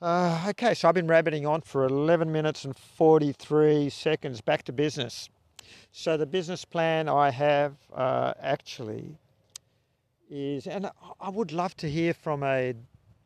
Uh, 0.00 0.46
okay, 0.50 0.74
so 0.74 0.88
I've 0.88 0.94
been 0.94 1.08
rabbiting 1.08 1.44
on 1.44 1.62
for 1.62 1.84
11 1.84 2.30
minutes 2.30 2.64
and 2.64 2.76
43 2.76 3.90
seconds. 3.90 4.40
Back 4.40 4.62
to 4.64 4.72
business. 4.72 5.28
So 5.90 6.16
the 6.16 6.26
business 6.26 6.64
plan 6.64 7.08
I 7.08 7.30
have 7.30 7.74
uh, 7.92 8.34
actually 8.40 9.18
is, 10.30 10.66
and 10.66 10.88
I 11.20 11.28
would 11.28 11.50
love 11.50 11.76
to 11.78 11.90
hear 11.90 12.14
from 12.14 12.42
a 12.42 12.74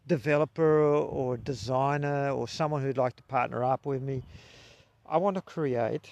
developer 0.07 0.83
or 0.83 1.37
designer 1.37 2.31
or 2.31 2.49
someone 2.49 2.81
who'd 2.83 2.99
like 2.99 3.17
to 3.17 3.23
partner 3.25 3.63
up 3.63 3.85
with 3.85 4.03
me. 4.03 4.23
I 5.07 5.19
want 5.19 5.37
to 5.37 5.43
create 5.43 6.09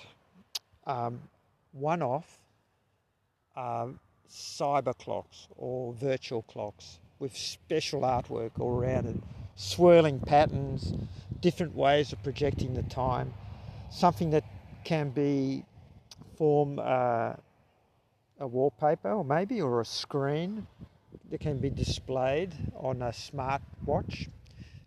um, 0.86 1.20
one-off 1.78 2.38
uh, 3.56 3.88
cyber 4.30 4.96
clocks 4.96 5.48
or 5.56 5.92
virtual 5.94 6.42
clocks 6.42 7.00
with 7.18 7.36
special 7.36 8.02
artwork 8.02 8.50
all 8.60 8.78
around 8.78 9.06
it, 9.06 9.16
swirling 9.56 10.20
patterns, 10.20 10.92
different 11.40 11.74
ways 11.74 12.12
of 12.12 12.22
projecting 12.22 12.74
the 12.74 12.82
time, 12.84 13.32
something 13.90 14.30
that 14.30 14.44
can 14.84 15.10
be 15.10 15.64
form 16.36 16.78
uh, 16.78 17.32
a 18.40 18.46
wallpaper 18.46 19.10
or 19.10 19.24
maybe 19.24 19.60
or 19.60 19.80
a 19.80 19.84
screen 19.84 20.66
that 21.30 21.40
can 21.40 21.58
be 21.58 21.70
displayed 21.70 22.54
on 22.76 23.02
a 23.02 23.12
smart 23.12 23.62
watch 23.84 24.28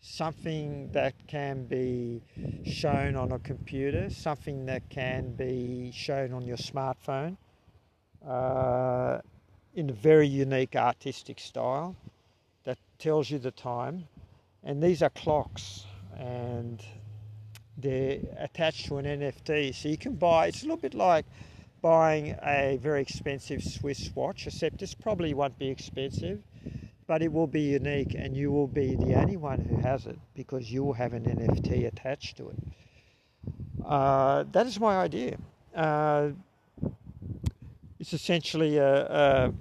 something 0.01 0.89
that 0.91 1.13
can 1.27 1.63
be 1.65 2.23
shown 2.65 3.15
on 3.15 3.31
a 3.31 3.39
computer, 3.39 4.09
something 4.09 4.65
that 4.65 4.89
can 4.89 5.33
be 5.33 5.91
shown 5.93 6.33
on 6.33 6.43
your 6.43 6.57
smartphone 6.57 7.37
uh, 8.27 9.19
in 9.75 9.89
a 9.89 9.93
very 9.93 10.27
unique 10.27 10.75
artistic 10.75 11.39
style 11.39 11.95
that 12.63 12.77
tells 12.97 13.29
you 13.29 13.37
the 13.37 13.51
time. 13.51 14.07
And 14.63 14.81
these 14.81 15.03
are 15.03 15.09
clocks 15.11 15.85
and 16.17 16.83
they're 17.77 18.19
attached 18.39 18.87
to 18.87 18.97
an 18.97 19.05
NFT. 19.05 19.73
So 19.73 19.87
you 19.87 19.97
can 19.97 20.15
buy, 20.15 20.47
it's 20.47 20.61
a 20.61 20.65
little 20.65 20.77
bit 20.77 20.95
like 20.95 21.25
buying 21.81 22.35
a 22.43 22.77
very 22.81 23.01
expensive 23.01 23.63
Swiss 23.63 24.09
watch, 24.15 24.47
except 24.47 24.79
this 24.79 24.93
probably 24.95 25.33
won't 25.33 25.57
be 25.59 25.69
expensive 25.69 26.41
but 27.11 27.21
it 27.21 27.33
will 27.33 27.45
be 27.45 27.59
unique 27.59 28.15
and 28.17 28.37
you 28.37 28.49
will 28.49 28.69
be 28.69 28.95
the 28.95 29.15
only 29.15 29.35
one 29.35 29.59
who 29.59 29.75
has 29.75 30.05
it 30.05 30.17
because 30.33 30.71
you 30.71 30.81
will 30.81 30.93
have 30.93 31.11
an 31.11 31.25
NFT 31.25 31.85
attached 31.85 32.37
to 32.37 32.47
it. 32.47 32.57
Uh, 33.85 34.45
that 34.53 34.65
is 34.65 34.79
my 34.79 34.95
idea. 34.95 35.37
Uh, 35.75 36.29
it's 37.99 38.13
essentially 38.13 38.77
a, 38.77 38.93
a, 39.23 39.53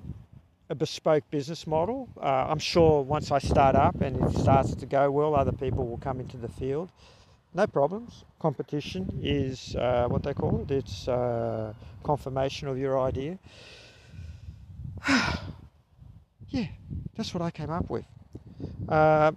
a, 0.69 0.77
bespoke 0.77 1.25
business 1.33 1.67
model. 1.67 2.09
Uh, 2.23 2.47
I'm 2.51 2.61
sure 2.61 3.03
once 3.03 3.33
I 3.33 3.41
start 3.41 3.75
up 3.75 4.01
and 4.01 4.15
it 4.25 4.39
starts 4.39 4.77
to 4.77 4.87
go 4.87 5.11
well, 5.11 5.35
other 5.35 5.51
people 5.51 5.89
will 5.89 5.99
come 5.99 6.21
into 6.21 6.37
the 6.37 6.49
field. 6.49 6.89
No 7.53 7.67
problems. 7.67 8.25
Competition 8.39 9.19
is 9.21 9.75
uh, 9.75 10.07
what 10.07 10.23
they 10.23 10.35
call 10.35 10.61
it. 10.61 10.71
It's 10.71 11.09
uh, 11.09 11.75
confirmation 12.05 12.69
of 12.69 12.79
your 12.79 13.01
idea. 13.01 13.41
yeah, 16.51 16.67
that's 17.17 17.35
what 17.35 17.43
I 17.43 17.51
came 17.51 17.71
up 17.71 17.89
with. 17.91 18.05
Uh, 18.89 19.33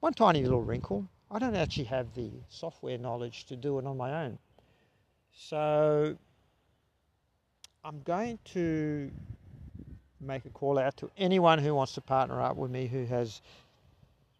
one 0.00 0.12
tiny 0.14 0.42
little 0.42 0.62
wrinkle. 0.62 1.08
I 1.30 1.38
don't 1.38 1.56
actually 1.56 1.84
have 1.84 2.14
the 2.14 2.30
software 2.48 2.98
knowledge 2.98 3.44
to 3.46 3.56
do 3.56 3.78
it 3.78 3.86
on 3.86 3.96
my 3.96 4.24
own. 4.24 4.38
So 5.32 6.16
I'm 7.84 8.00
going 8.02 8.38
to 8.52 9.10
make 10.20 10.44
a 10.44 10.50
call 10.50 10.78
out 10.78 10.96
to 10.98 11.10
anyone 11.16 11.58
who 11.58 11.74
wants 11.74 11.94
to 11.94 12.00
partner 12.00 12.40
up 12.40 12.56
with 12.56 12.70
me 12.70 12.86
who 12.86 13.04
has 13.06 13.40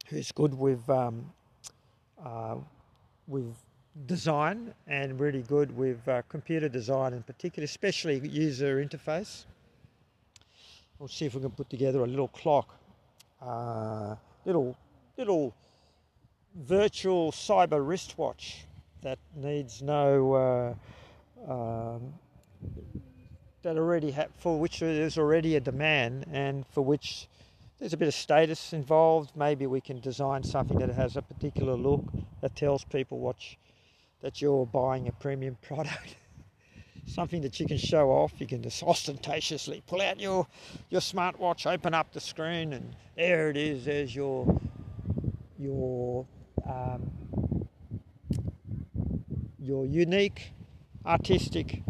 who's 0.06 0.30
good 0.32 0.54
with 0.54 0.88
um, 0.90 1.32
uh, 2.22 2.56
with 3.26 3.54
design 4.06 4.74
and 4.86 5.18
really 5.18 5.42
good 5.42 5.76
with 5.76 6.06
uh, 6.08 6.22
computer 6.28 6.68
design 6.68 7.12
in 7.14 7.22
particular, 7.22 7.64
especially 7.64 8.18
user 8.28 8.84
interface. 8.84 9.44
We'll 11.02 11.08
see 11.08 11.26
if 11.26 11.34
we 11.34 11.40
can 11.40 11.50
put 11.50 11.68
together 11.68 12.04
a 12.04 12.06
little 12.06 12.28
clock, 12.28 12.78
uh, 13.44 14.14
little 14.44 14.76
little 15.18 15.52
virtual 16.54 17.32
cyber 17.32 17.84
wristwatch 17.84 18.66
that 19.00 19.18
needs 19.34 19.82
no 19.82 20.76
uh, 21.48 21.52
um, 21.52 22.14
that 23.62 23.76
already 23.76 24.12
ha- 24.12 24.28
for 24.38 24.60
which 24.60 24.78
there's 24.78 25.18
already 25.18 25.56
a 25.56 25.60
demand 25.60 26.24
and 26.30 26.64
for 26.68 26.82
which 26.82 27.26
there's 27.80 27.92
a 27.92 27.96
bit 27.96 28.06
of 28.06 28.14
status 28.14 28.72
involved. 28.72 29.32
Maybe 29.34 29.66
we 29.66 29.80
can 29.80 29.98
design 29.98 30.44
something 30.44 30.78
that 30.78 30.90
has 30.90 31.16
a 31.16 31.22
particular 31.22 31.74
look 31.74 32.04
that 32.42 32.54
tells 32.54 32.84
people 32.84 33.18
what 33.18 33.38
that 34.20 34.40
you're 34.40 34.66
buying 34.66 35.08
a 35.08 35.12
premium 35.12 35.58
product 35.62 36.14
something 37.06 37.42
that 37.42 37.58
you 37.60 37.66
can 37.66 37.78
show 37.78 38.10
off. 38.10 38.32
You 38.38 38.46
can 38.46 38.62
just 38.62 38.82
ostentatiously 38.82 39.82
pull 39.86 40.00
out 40.00 40.20
your 40.20 40.46
your 40.90 41.00
smartwatch, 41.00 41.70
open 41.72 41.94
up 41.94 42.12
the 42.12 42.20
screen, 42.20 42.72
and 42.72 42.94
there 43.16 43.50
it 43.50 43.56
is. 43.56 43.84
There's 43.84 44.14
your 44.14 44.60
your 45.58 46.26
um, 46.66 47.10
your 49.58 49.86
unique, 49.86 50.52
artistic, 51.06 51.82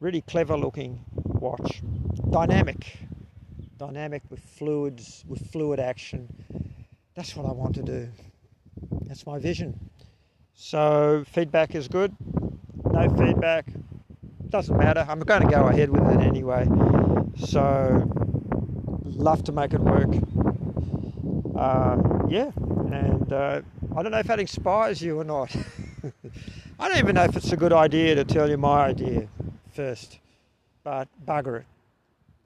really 0.00 0.22
clever 0.22 0.56
looking 0.56 1.04
watch. 1.42 1.82
Dynamic, 2.30 2.98
dynamic 3.78 4.22
with 4.30 4.40
fluids, 4.40 5.24
with 5.28 5.50
fluid 5.50 5.80
action. 5.80 6.28
That's 7.14 7.36
what 7.36 7.46
I 7.46 7.52
want 7.52 7.74
to 7.74 7.82
do. 7.82 8.08
That's 9.06 9.26
my 9.26 9.38
vision. 9.38 9.78
So 10.54 11.24
feedback 11.26 11.74
is 11.74 11.88
good. 11.88 12.14
No 12.84 13.08
feedback, 13.16 13.66
doesn't 14.52 14.76
matter. 14.76 15.06
I'm 15.08 15.20
going 15.20 15.40
to 15.40 15.48
go 15.48 15.66
ahead 15.68 15.88
with 15.88 16.06
it 16.12 16.20
anyway. 16.20 16.68
So, 17.46 18.06
love 19.04 19.42
to 19.44 19.52
make 19.52 19.72
it 19.72 19.80
work. 19.80 20.10
Uh, 21.56 21.96
yeah, 22.28 22.50
and 22.92 23.32
uh, 23.32 23.62
I 23.96 24.02
don't 24.02 24.12
know 24.12 24.18
if 24.18 24.26
that 24.26 24.40
inspires 24.40 25.00
you 25.00 25.18
or 25.18 25.24
not. 25.24 25.56
I 26.78 26.88
don't 26.88 26.98
even 26.98 27.14
know 27.14 27.24
if 27.24 27.34
it's 27.34 27.50
a 27.52 27.56
good 27.56 27.72
idea 27.72 28.14
to 28.14 28.24
tell 28.24 28.50
you 28.50 28.58
my 28.58 28.84
idea 28.84 29.26
first, 29.72 30.18
but 30.84 31.08
bugger 31.26 31.60
it. 31.60 31.66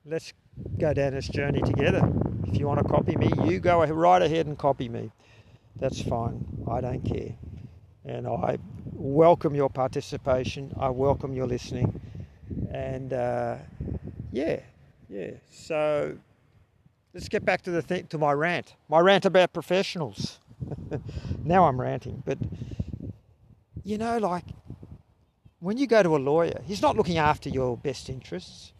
Let's 0.05 0.33
go 0.79 0.95
down 0.95 1.13
this 1.13 1.27
journey 1.27 1.61
together. 1.61 2.09
If 2.47 2.57
you 2.57 2.69
want 2.69 2.87
to 2.87 2.89
copy 2.89 3.17
me, 3.17 3.33
you 3.47 3.59
go 3.59 3.85
right 3.85 4.23
ahead 4.23 4.47
and 4.47 4.57
copy 4.57 4.89
me. 4.89 5.11
That's 5.75 6.01
fine. 6.03 6.45
I 6.71 6.81
don't 6.81 7.01
care. 7.01 7.35
And 8.07 8.29
I 8.29 8.59
welcome 8.93 9.55
your 9.55 9.69
participation. 9.69 10.73
I 10.79 10.91
welcome 10.91 11.35
your 11.35 11.47
listening. 11.47 12.01
And 12.73 13.13
uh, 13.13 13.57
yeah, 14.31 14.61
yeah. 15.09 15.33
So 15.51 16.17
let's 17.13 17.29
get 17.29 17.45
back 17.45 17.63
to 17.63 17.73
the 17.73 17.83
thing, 17.83 18.07
to 18.07 18.19
my 18.19 18.33
rant. 18.33 18.75
My 18.89 19.01
rant 19.01 19.25
about 19.25 19.53
professionals. 19.53 20.39
now 21.45 21.65
I'm 21.65 21.81
ranting, 21.81 22.23
but 22.25 22.39
you 23.83 23.99
know, 23.99 24.19
like 24.19 24.45
when 25.59 25.77
you 25.77 25.89
go 25.89 26.03
to 26.03 26.17
a 26.17 26.19
lawyer, 26.19 26.61
he's 26.65 26.83
not 26.83 26.97
looking 26.97 27.19
after 27.19 27.49
your 27.49 27.77
best 27.77 28.09
interests, 28.09 28.73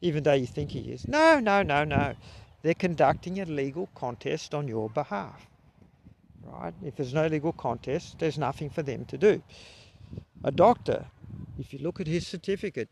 even 0.00 0.24
though 0.24 0.34
you 0.34 0.46
think 0.46 0.72
he 0.72 0.80
is. 0.80 1.06
No, 1.06 1.38
no, 1.38 1.62
no, 1.62 1.84
no. 1.84 2.14
They're 2.62 2.74
conducting 2.74 3.40
a 3.40 3.44
legal 3.44 3.88
contest 3.94 4.54
on 4.54 4.66
your 4.66 4.90
behalf. 4.90 5.46
Right? 6.44 6.74
If 6.84 6.96
there's 6.96 7.14
no 7.14 7.26
legal 7.26 7.52
contest, 7.52 8.18
there's 8.18 8.38
nothing 8.38 8.70
for 8.70 8.82
them 8.82 9.04
to 9.06 9.18
do. 9.18 9.42
A 10.44 10.50
doctor, 10.50 11.06
if 11.58 11.72
you 11.72 11.78
look 11.78 12.00
at 12.00 12.06
his 12.06 12.26
certificate, 12.26 12.88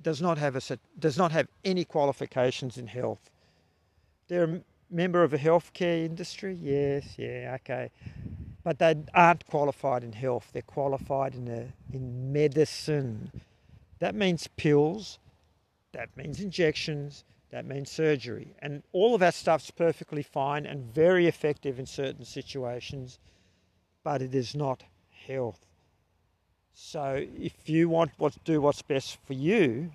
does 0.00 0.20
not 0.20 0.38
have 0.38 0.56
a 0.56 0.60
does 0.98 1.16
not 1.18 1.32
have 1.32 1.48
any 1.64 1.84
qualifications 1.84 2.78
in 2.78 2.86
health. 2.86 3.30
They're 4.28 4.44
a 4.44 4.60
member 4.90 5.22
of 5.22 5.34
a 5.34 5.38
healthcare 5.38 6.04
industry, 6.04 6.56
yes, 6.60 7.14
yeah, 7.16 7.56
okay, 7.60 7.90
but 8.62 8.78
they 8.78 8.94
aren't 9.12 9.46
qualified 9.46 10.04
in 10.04 10.12
health. 10.12 10.50
They're 10.52 10.62
qualified 10.62 11.34
in 11.34 11.48
a, 11.48 11.72
in 11.94 12.32
medicine. 12.32 13.30
That 13.98 14.14
means 14.14 14.48
pills. 14.56 15.18
That 15.92 16.16
means 16.16 16.40
injections. 16.40 17.24
That 17.54 17.66
means 17.66 17.88
surgery. 17.88 18.56
And 18.58 18.82
all 18.92 19.14
of 19.14 19.20
that 19.20 19.32
stuff's 19.32 19.70
perfectly 19.70 20.24
fine 20.24 20.66
and 20.66 20.92
very 20.92 21.28
effective 21.28 21.78
in 21.78 21.86
certain 21.86 22.24
situations, 22.24 23.20
but 24.02 24.20
it 24.20 24.34
is 24.34 24.56
not 24.56 24.82
health. 25.28 25.64
So 26.72 27.24
if 27.38 27.68
you 27.68 27.88
want 27.88 28.10
to 28.18 28.32
do 28.42 28.60
what's 28.60 28.82
best 28.82 29.18
for 29.24 29.34
you, 29.34 29.92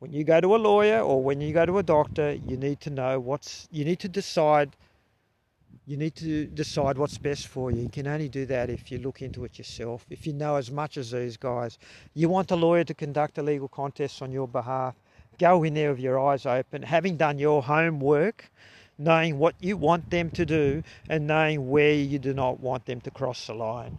when 0.00 0.12
you 0.12 0.24
go 0.24 0.40
to 0.40 0.56
a 0.56 0.58
lawyer 0.58 0.98
or 0.98 1.22
when 1.22 1.40
you 1.40 1.52
go 1.52 1.64
to 1.64 1.78
a 1.78 1.84
doctor, 1.84 2.32
you 2.32 2.56
need 2.56 2.80
to 2.80 2.90
know 2.90 3.20
what's 3.20 3.68
you 3.70 3.84
need 3.84 4.00
to 4.00 4.08
decide 4.08 4.74
you 5.86 5.96
need 5.96 6.16
to 6.16 6.46
decide 6.46 6.98
what's 6.98 7.16
best 7.16 7.46
for 7.46 7.70
you. 7.70 7.82
You 7.82 7.88
can 7.90 8.08
only 8.08 8.28
do 8.28 8.44
that 8.46 8.70
if 8.70 8.90
you 8.90 8.98
look 8.98 9.22
into 9.22 9.44
it 9.44 9.56
yourself. 9.56 10.04
If 10.10 10.26
you 10.26 10.32
know 10.32 10.56
as 10.56 10.72
much 10.72 10.96
as 10.96 11.12
these 11.12 11.36
guys, 11.36 11.78
you 12.14 12.28
want 12.28 12.50
a 12.50 12.56
lawyer 12.56 12.82
to 12.82 12.92
conduct 12.92 13.38
a 13.38 13.42
legal 13.42 13.68
contest 13.68 14.20
on 14.20 14.32
your 14.32 14.48
behalf. 14.48 14.96
Go 15.38 15.62
in 15.62 15.74
there 15.74 15.90
with 15.90 16.00
your 16.00 16.18
eyes 16.18 16.46
open, 16.46 16.82
having 16.82 17.16
done 17.16 17.38
your 17.38 17.62
homework, 17.62 18.50
knowing 18.98 19.38
what 19.38 19.54
you 19.60 19.76
want 19.76 20.10
them 20.10 20.30
to 20.30 20.44
do, 20.44 20.82
and 21.08 21.26
knowing 21.26 21.70
where 21.70 21.94
you 21.94 22.18
do 22.18 22.34
not 22.34 22.60
want 22.60 22.86
them 22.86 23.00
to 23.02 23.10
cross 23.10 23.46
the 23.46 23.54
line 23.54 23.98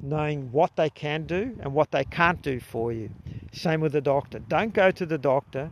knowing 0.00 0.50
what 0.52 0.74
they 0.76 0.88
can 0.90 1.26
do 1.26 1.56
and 1.60 1.74
what 1.74 1.90
they 1.90 2.04
can't 2.04 2.40
do 2.42 2.60
for 2.60 2.92
you. 2.92 3.10
Same 3.52 3.80
with 3.80 3.92
the 3.92 4.00
doctor. 4.00 4.38
Don't 4.38 4.72
go 4.72 4.90
to 4.90 5.04
the 5.04 5.18
doctor 5.18 5.70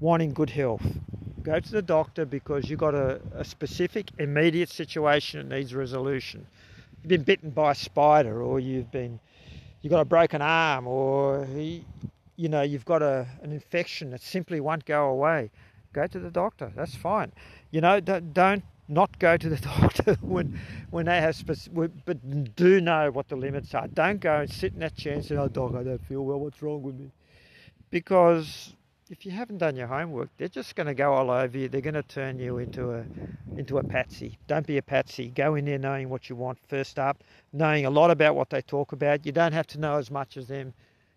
wanting 0.00 0.32
good 0.32 0.50
health. 0.50 0.84
Go 1.42 1.60
to 1.60 1.70
the 1.70 1.82
doctor 1.82 2.24
because 2.24 2.68
you've 2.68 2.80
got 2.80 2.94
a, 2.94 3.20
a 3.34 3.44
specific 3.44 4.10
immediate 4.18 4.70
situation 4.70 5.48
that 5.48 5.54
needs 5.54 5.74
resolution. 5.74 6.46
You've 7.02 7.08
been 7.08 7.22
bitten 7.22 7.50
by 7.50 7.72
a 7.72 7.74
spider 7.74 8.42
or 8.42 8.58
you've 8.60 8.90
been 8.90 9.20
you've 9.82 9.90
got 9.90 10.00
a 10.00 10.06
broken 10.06 10.40
arm 10.42 10.86
or 10.86 11.46
you 12.36 12.48
know 12.48 12.62
you've 12.62 12.84
got 12.84 13.02
a, 13.02 13.26
an 13.42 13.52
infection 13.52 14.10
that 14.10 14.20
simply 14.22 14.60
won't 14.60 14.84
go 14.84 15.08
away. 15.08 15.50
Go 15.92 16.06
to 16.06 16.18
the 16.18 16.30
doctor. 16.30 16.72
That's 16.74 16.94
fine. 16.94 17.32
You 17.70 17.80
know, 17.80 18.00
don't 18.00 18.32
don't 18.34 18.64
go 19.18 19.36
to 19.36 19.48
the 19.48 19.56
doctor 19.80 20.16
when 20.20 20.60
when 20.90 21.06
they 21.06 21.20
have 21.20 21.36
specific, 21.36 21.90
but 22.04 22.56
do 22.56 22.80
know 22.80 23.10
what 23.10 23.28
the 23.28 23.36
limits 23.36 23.74
are. 23.74 23.88
Don't 23.88 24.20
go 24.20 24.40
and 24.40 24.50
sit 24.50 24.74
in 24.74 24.80
that 24.80 24.96
chair 24.96 25.14
and 25.14 25.24
say, 25.24 25.36
"Oh, 25.36 25.48
doc, 25.48 25.74
I 25.74 25.82
don't 25.82 26.04
feel 26.04 26.24
well. 26.24 26.40
What's 26.40 26.62
wrong 26.62 26.82
with 26.82 26.96
me?" 26.96 27.10
Because 27.90 28.74
if 29.10 29.24
you 29.26 29.32
haven't 29.32 29.58
done 29.58 29.76
your 29.76 29.86
homework, 29.86 30.30
they're 30.38 30.48
just 30.48 30.74
going 30.74 30.86
to 30.86 30.94
go 30.94 31.12
all 31.12 31.30
over 31.30 31.56
you. 31.58 31.68
They're 31.68 31.80
going 31.80 31.94
to 31.94 32.02
turn 32.02 32.38
you 32.38 32.58
into 32.58 32.92
a 32.92 33.04
into 33.56 33.78
a 33.78 33.84
patsy. 33.84 34.38
Don't 34.48 34.66
be 34.66 34.78
a 34.78 34.82
patsy. 34.82 35.28
Go 35.28 35.54
in 35.54 35.66
there 35.66 35.78
knowing 35.78 36.08
what 36.08 36.28
you 36.28 36.36
want 36.36 36.58
first 36.68 36.98
up, 36.98 37.22
knowing 37.52 37.86
a 37.86 37.90
lot 37.90 38.10
about 38.10 38.34
what 38.34 38.50
they 38.50 38.62
talk 38.62 38.92
about. 38.92 39.24
You 39.24 39.32
don't 39.32 39.52
have 39.52 39.66
to 39.68 39.78
know 39.78 39.96
as 39.98 40.10
much 40.10 40.36
as 40.36 40.48
them. 40.48 40.74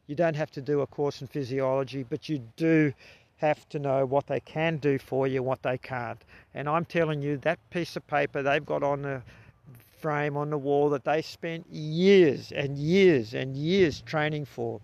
You 0.08 0.16
don't 0.16 0.36
have 0.36 0.52
to 0.52 0.62
do 0.62 0.82
a 0.82 0.88
course 0.88 1.22
in 1.22 1.28
physiology, 1.28 2.04
but 2.04 2.30
you 2.30 2.40
do 2.56 2.94
have 3.38 3.68
to 3.70 3.80
know 3.80 4.06
what 4.06 4.26
they 4.28 4.40
can 4.40 4.78
do 4.78 4.98
for 4.98 5.28
you, 5.28 5.44
what 5.44 5.62
they 5.62 5.78
can't. 5.78 6.24
And 6.54 6.68
I'm 6.68 6.86
telling 6.86 7.22
you, 7.22 7.38
that 7.38 7.60
piece 7.70 7.96
of 7.96 8.08
paper 8.08 8.42
they've 8.42 8.66
got 8.66 8.84
on 8.84 9.02
the 9.02 9.22
frame 10.00 10.38
on 10.38 10.50
the 10.50 10.58
wall 10.58 10.90
that 10.90 11.04
they 11.04 11.22
spent 11.22 11.68
years 11.70 12.52
and 12.52 12.78
years 12.78 13.34
and 13.34 13.56
years 13.56 14.02
training 14.02 14.46
for, 14.46 14.80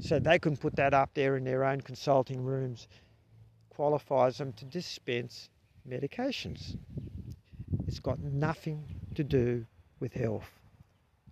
so 0.00 0.18
they 0.18 0.38
can 0.38 0.56
put 0.56 0.76
that 0.76 0.92
up 0.92 1.10
there 1.14 1.36
in 1.36 1.44
their 1.44 1.64
own 1.64 1.80
consulting 1.80 2.44
rooms, 2.44 2.86
qualifies 3.70 4.38
them 4.38 4.52
to 4.52 4.64
dispense 4.66 5.48
medications. 5.88 6.76
It's 7.88 7.98
got 7.98 8.20
nothing 8.20 8.84
to 9.14 9.24
do 9.24 9.64
with 10.00 10.12
health. 10.12 10.50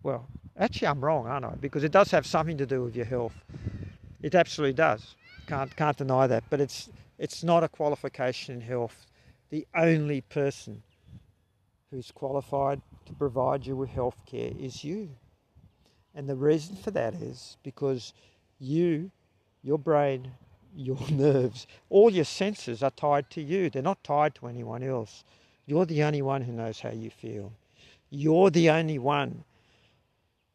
Well, 0.03 0.27
actually, 0.59 0.89
I'm 0.89 1.01
wrong, 1.05 1.27
aren't 1.27 1.45
I? 1.45 1.55
Because 1.61 1.85
it 1.85 1.93
does 1.93 2.11
have 2.11 2.27
something 2.27 2.57
to 2.59 2.67
do 2.67 2.83
with 2.83 2.97
your 2.97 3.05
health. 3.05 3.35
It 4.23 4.35
absolutely 4.35 4.75
does. 4.75 5.15
Can't 5.47 5.75
can't 5.77 5.97
deny 5.97 6.27
that. 6.27 6.45
But 6.51 6.61
it's 6.61 6.89
it's 7.19 7.45
not 7.45 7.63
a 7.63 7.69
qualification 7.69 8.57
in 8.57 8.61
health. 8.61 9.07
The 9.51 9.67
only 9.75 10.23
person 10.23 10.83
who's 11.91 12.11
qualified 12.11 12.81
to 13.07 13.13
provide 13.13 13.67
you 13.67 13.77
with 13.77 13.91
health 13.91 14.17
care 14.27 14.53
is 14.59 14.83
you. 14.83 15.11
And 16.15 16.29
the 16.29 16.37
reason 16.37 16.77
for 16.77 16.91
that 16.93 17.15
is 17.15 17.57
because 17.63 18.13
you, 18.59 19.11
your 19.63 19.79
brain, 19.79 20.33
your 20.75 20.99
nerves, 21.11 21.67
all 21.91 22.11
your 22.11 22.25
senses 22.25 22.83
are 22.83 22.91
tied 22.91 23.31
to 23.31 23.43
you. 23.43 23.71
They're 23.71 23.83
not 23.83 24.03
tied 24.03 24.35
to 24.37 24.47
anyone 24.47 24.83
else. 24.83 25.25
You're 25.67 25.87
the 25.87 26.03
only 26.03 26.23
one 26.23 26.43
who 26.43 26.53
knows 26.53 26.81
how 26.81 26.91
you 26.91 27.11
feel. 27.11 27.53
You're 28.11 28.51
the 28.51 28.71
only 28.71 28.99
one 28.99 29.45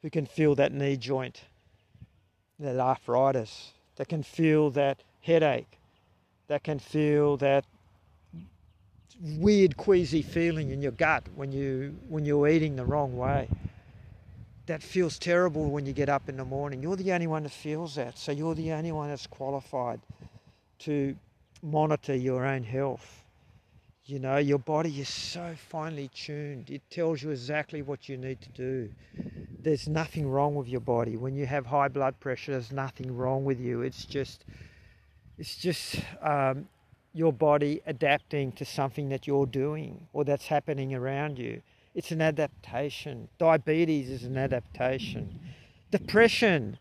who 0.02 0.10
can 0.10 0.26
feel 0.26 0.56
that 0.56 0.72
knee 0.72 0.98
joint, 0.98 1.42
that 2.60 2.80
arthritis, 2.80 3.74
that 3.96 4.08
can 4.08 4.24
feel 4.24 4.70
that 4.72 5.04
headache, 5.22 5.80
that 6.48 6.64
can 6.64 6.80
feel 6.80 7.38
that 7.38 7.66
weird 9.20 9.76
queasy 9.78 10.22
feeling 10.22 10.70
in 10.70 10.82
your 10.82 10.92
gut 10.92 11.24
when 11.36 11.52
you 11.52 11.98
when 12.08 12.24
you're 12.26 12.48
eating 12.48 12.76
the 12.76 12.86
wrong 12.86 13.18
way. 13.18 13.50
That 14.68 14.84
feels 14.84 15.18
terrible 15.18 15.70
when 15.70 15.86
you 15.86 15.94
get 15.94 16.10
up 16.10 16.28
in 16.28 16.38
the 16.38 16.46
morning. 16.46 16.84
You're 16.84 16.98
the 16.98 17.14
only 17.14 17.28
one 17.28 17.44
that 17.44 17.54
feels 17.54 17.96
that. 17.96 18.18
So 18.18 18.34
you're 18.34 18.54
the 18.54 18.74
only 18.74 18.92
one 18.92 19.08
that's 19.10 19.26
qualified 19.26 20.02
to 20.80 21.16
monitor 21.64 22.16
your 22.16 22.46
own 22.46 22.64
health. 22.64 23.24
You 24.06 24.20
know, 24.20 24.38
your 24.38 24.60
body 24.60 25.02
is 25.02 25.10
so 25.10 25.56
finely 25.70 26.10
tuned. 26.14 26.70
It 26.70 26.82
tells 26.90 27.24
you 27.24 27.32
exactly 27.32 27.82
what 27.82 28.10
you 28.10 28.18
need 28.18 28.42
to 28.42 28.50
do 28.50 28.90
there's 29.68 29.90
nothing 29.90 30.30
wrong 30.30 30.56
with 30.56 30.70
your 30.70 30.80
body. 30.80 31.18
When 31.18 31.36
you 31.36 31.46
have 31.46 31.66
high 31.66 31.90
blood 31.90 32.18
pressure, 32.22 32.54
there's 32.54 32.72
nothing 32.72 33.14
wrong 33.14 33.44
with 33.44 33.60
you. 33.60 33.82
It's 33.82 34.06
just, 34.06 34.46
it's 35.38 35.58
just 35.58 35.98
um, 36.22 36.70
your 37.14 37.34
body 37.34 37.82
adapting 37.86 38.54
to 38.54 38.64
something 38.64 39.10
that 39.10 39.28
you're 39.28 39.46
doing 39.46 40.08
or 40.14 40.24
that's 40.24 40.48
happening 40.48 40.94
around 40.94 41.38
you. 41.38 41.62
It's 41.94 42.12
an 42.12 42.22
adaptation. 42.22 43.28
Diabetes 43.40 44.10
is 44.10 44.24
an 44.24 44.38
adaptation. 44.38 45.38
Depression, 45.92 46.78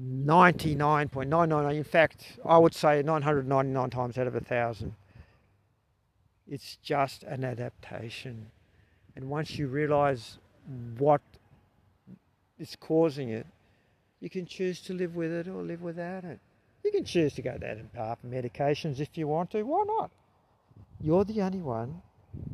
99.999, 0.00 1.76
in 1.76 1.84
fact, 1.84 2.40
I 2.44 2.58
would 2.58 2.74
say 2.74 3.00
999 3.02 3.90
times 3.90 4.18
out 4.18 4.26
of 4.26 4.34
a 4.34 4.40
thousand. 4.40 4.96
It's 6.48 6.78
just 6.82 7.22
an 7.22 7.44
adaptation. 7.44 8.50
And 9.14 9.30
once 9.30 9.56
you 9.56 9.68
realize 9.68 10.38
what 10.98 11.20
is 12.62 12.76
causing 12.76 13.30
it, 13.30 13.46
you 14.20 14.30
can 14.30 14.46
choose 14.46 14.80
to 14.82 14.94
live 14.94 15.16
with 15.16 15.32
it 15.32 15.48
or 15.48 15.62
live 15.62 15.82
without 15.82 16.24
it. 16.24 16.38
You 16.84 16.92
can 16.92 17.04
choose 17.04 17.34
to 17.34 17.42
go 17.42 17.58
down 17.58 17.90
path 17.92 18.18
of 18.22 18.30
medications 18.30 19.00
if 19.00 19.18
you 19.18 19.26
want 19.26 19.50
to. 19.50 19.62
Why 19.64 19.82
not? 19.84 20.10
You're 21.00 21.24
the 21.24 21.42
only 21.42 21.60
one 21.60 22.00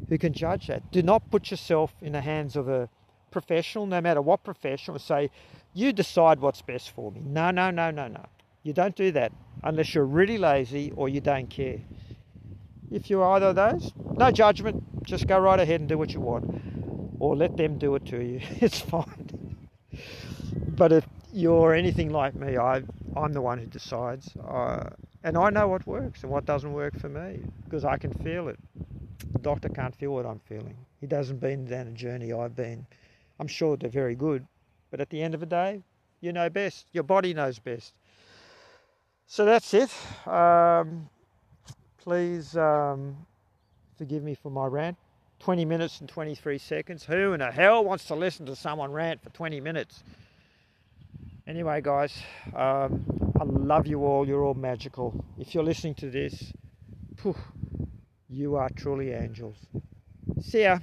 who 0.08 0.18
can 0.18 0.32
judge 0.32 0.66
that. 0.68 0.90
Do 0.90 1.02
not 1.02 1.30
put 1.30 1.50
yourself 1.50 1.94
in 2.00 2.12
the 2.12 2.22
hands 2.22 2.56
of 2.56 2.68
a 2.68 2.88
professional, 3.30 3.86
no 3.86 4.00
matter 4.00 4.22
what 4.22 4.42
professional, 4.42 4.98
say, 4.98 5.30
you 5.74 5.92
decide 5.92 6.40
what's 6.40 6.62
best 6.62 6.90
for 6.90 7.12
me. 7.12 7.20
No, 7.22 7.50
no, 7.50 7.70
no, 7.70 7.90
no, 7.90 8.08
no. 8.08 8.24
You 8.62 8.72
don't 8.72 8.96
do 8.96 9.12
that 9.12 9.32
unless 9.62 9.94
you're 9.94 10.04
really 10.04 10.38
lazy 10.38 10.90
or 10.96 11.08
you 11.10 11.20
don't 11.20 11.48
care. 11.48 11.80
If 12.90 13.10
you're 13.10 13.24
either 13.24 13.48
of 13.48 13.56
those, 13.56 13.92
no 14.16 14.30
judgment. 14.30 14.82
Just 15.04 15.26
go 15.26 15.38
right 15.38 15.60
ahead 15.60 15.80
and 15.80 15.88
do 15.88 15.98
what 15.98 16.12
you 16.12 16.20
want. 16.20 16.62
Or 17.20 17.36
let 17.36 17.56
them 17.56 17.78
do 17.78 17.94
it 17.94 18.06
to 18.06 18.22
you. 18.22 18.40
It's 18.60 18.80
fine 18.80 19.37
but 20.68 20.92
if 20.92 21.06
you're 21.32 21.74
anything 21.74 22.10
like 22.10 22.34
me, 22.34 22.56
I, 22.56 22.82
I'm 23.16 23.32
the 23.32 23.40
one 23.40 23.58
who 23.58 23.66
decides. 23.66 24.34
Uh, 24.36 24.90
and 25.24 25.36
I 25.36 25.50
know 25.50 25.68
what 25.68 25.86
works 25.86 26.22
and 26.22 26.30
what 26.30 26.46
doesn't 26.46 26.72
work 26.72 26.98
for 26.98 27.08
me 27.08 27.40
because 27.64 27.84
I 27.84 27.96
can 27.96 28.12
feel 28.12 28.48
it. 28.48 28.58
The 29.32 29.38
doctor 29.40 29.68
can't 29.68 29.94
feel 29.94 30.12
what 30.12 30.26
I'm 30.26 30.40
feeling. 30.40 30.76
He 31.00 31.06
doesn't 31.06 31.38
been 31.38 31.64
down 31.64 31.88
a 31.88 31.92
journey 31.92 32.32
I've 32.32 32.56
been. 32.56 32.86
I'm 33.40 33.48
sure 33.48 33.76
they're 33.76 33.90
very 33.90 34.14
good, 34.14 34.46
but 34.90 35.00
at 35.00 35.10
the 35.10 35.22
end 35.22 35.34
of 35.34 35.40
the 35.40 35.46
day, 35.46 35.82
you 36.20 36.32
know 36.32 36.48
best. 36.48 36.86
Your 36.92 37.04
body 37.04 37.34
knows 37.34 37.58
best. 37.58 37.94
So 39.26 39.44
that's 39.44 39.74
it. 39.74 39.90
Um, 40.26 41.08
please 41.98 42.56
um, 42.56 43.16
forgive 43.96 44.22
me 44.22 44.34
for 44.34 44.50
my 44.50 44.66
rant. 44.66 44.96
20 45.40 45.64
minutes 45.64 46.00
and 46.00 46.08
23 46.08 46.58
seconds. 46.58 47.04
Who 47.04 47.32
in 47.32 47.40
the 47.40 47.50
hell 47.50 47.84
wants 47.84 48.04
to 48.06 48.14
listen 48.14 48.46
to 48.46 48.56
someone 48.56 48.92
rant 48.92 49.22
for 49.22 49.30
20 49.30 49.60
minutes? 49.60 50.02
Anyway, 51.46 51.80
guys, 51.80 52.12
um, 52.54 53.04
I 53.40 53.44
love 53.44 53.86
you 53.86 54.04
all. 54.04 54.26
You're 54.26 54.44
all 54.44 54.54
magical. 54.54 55.24
If 55.38 55.54
you're 55.54 55.64
listening 55.64 55.94
to 55.96 56.10
this, 56.10 56.52
phew, 57.16 57.34
you 58.28 58.56
are 58.56 58.68
truly 58.68 59.12
angels. 59.12 59.56
See 60.42 60.62
ya. 60.62 60.78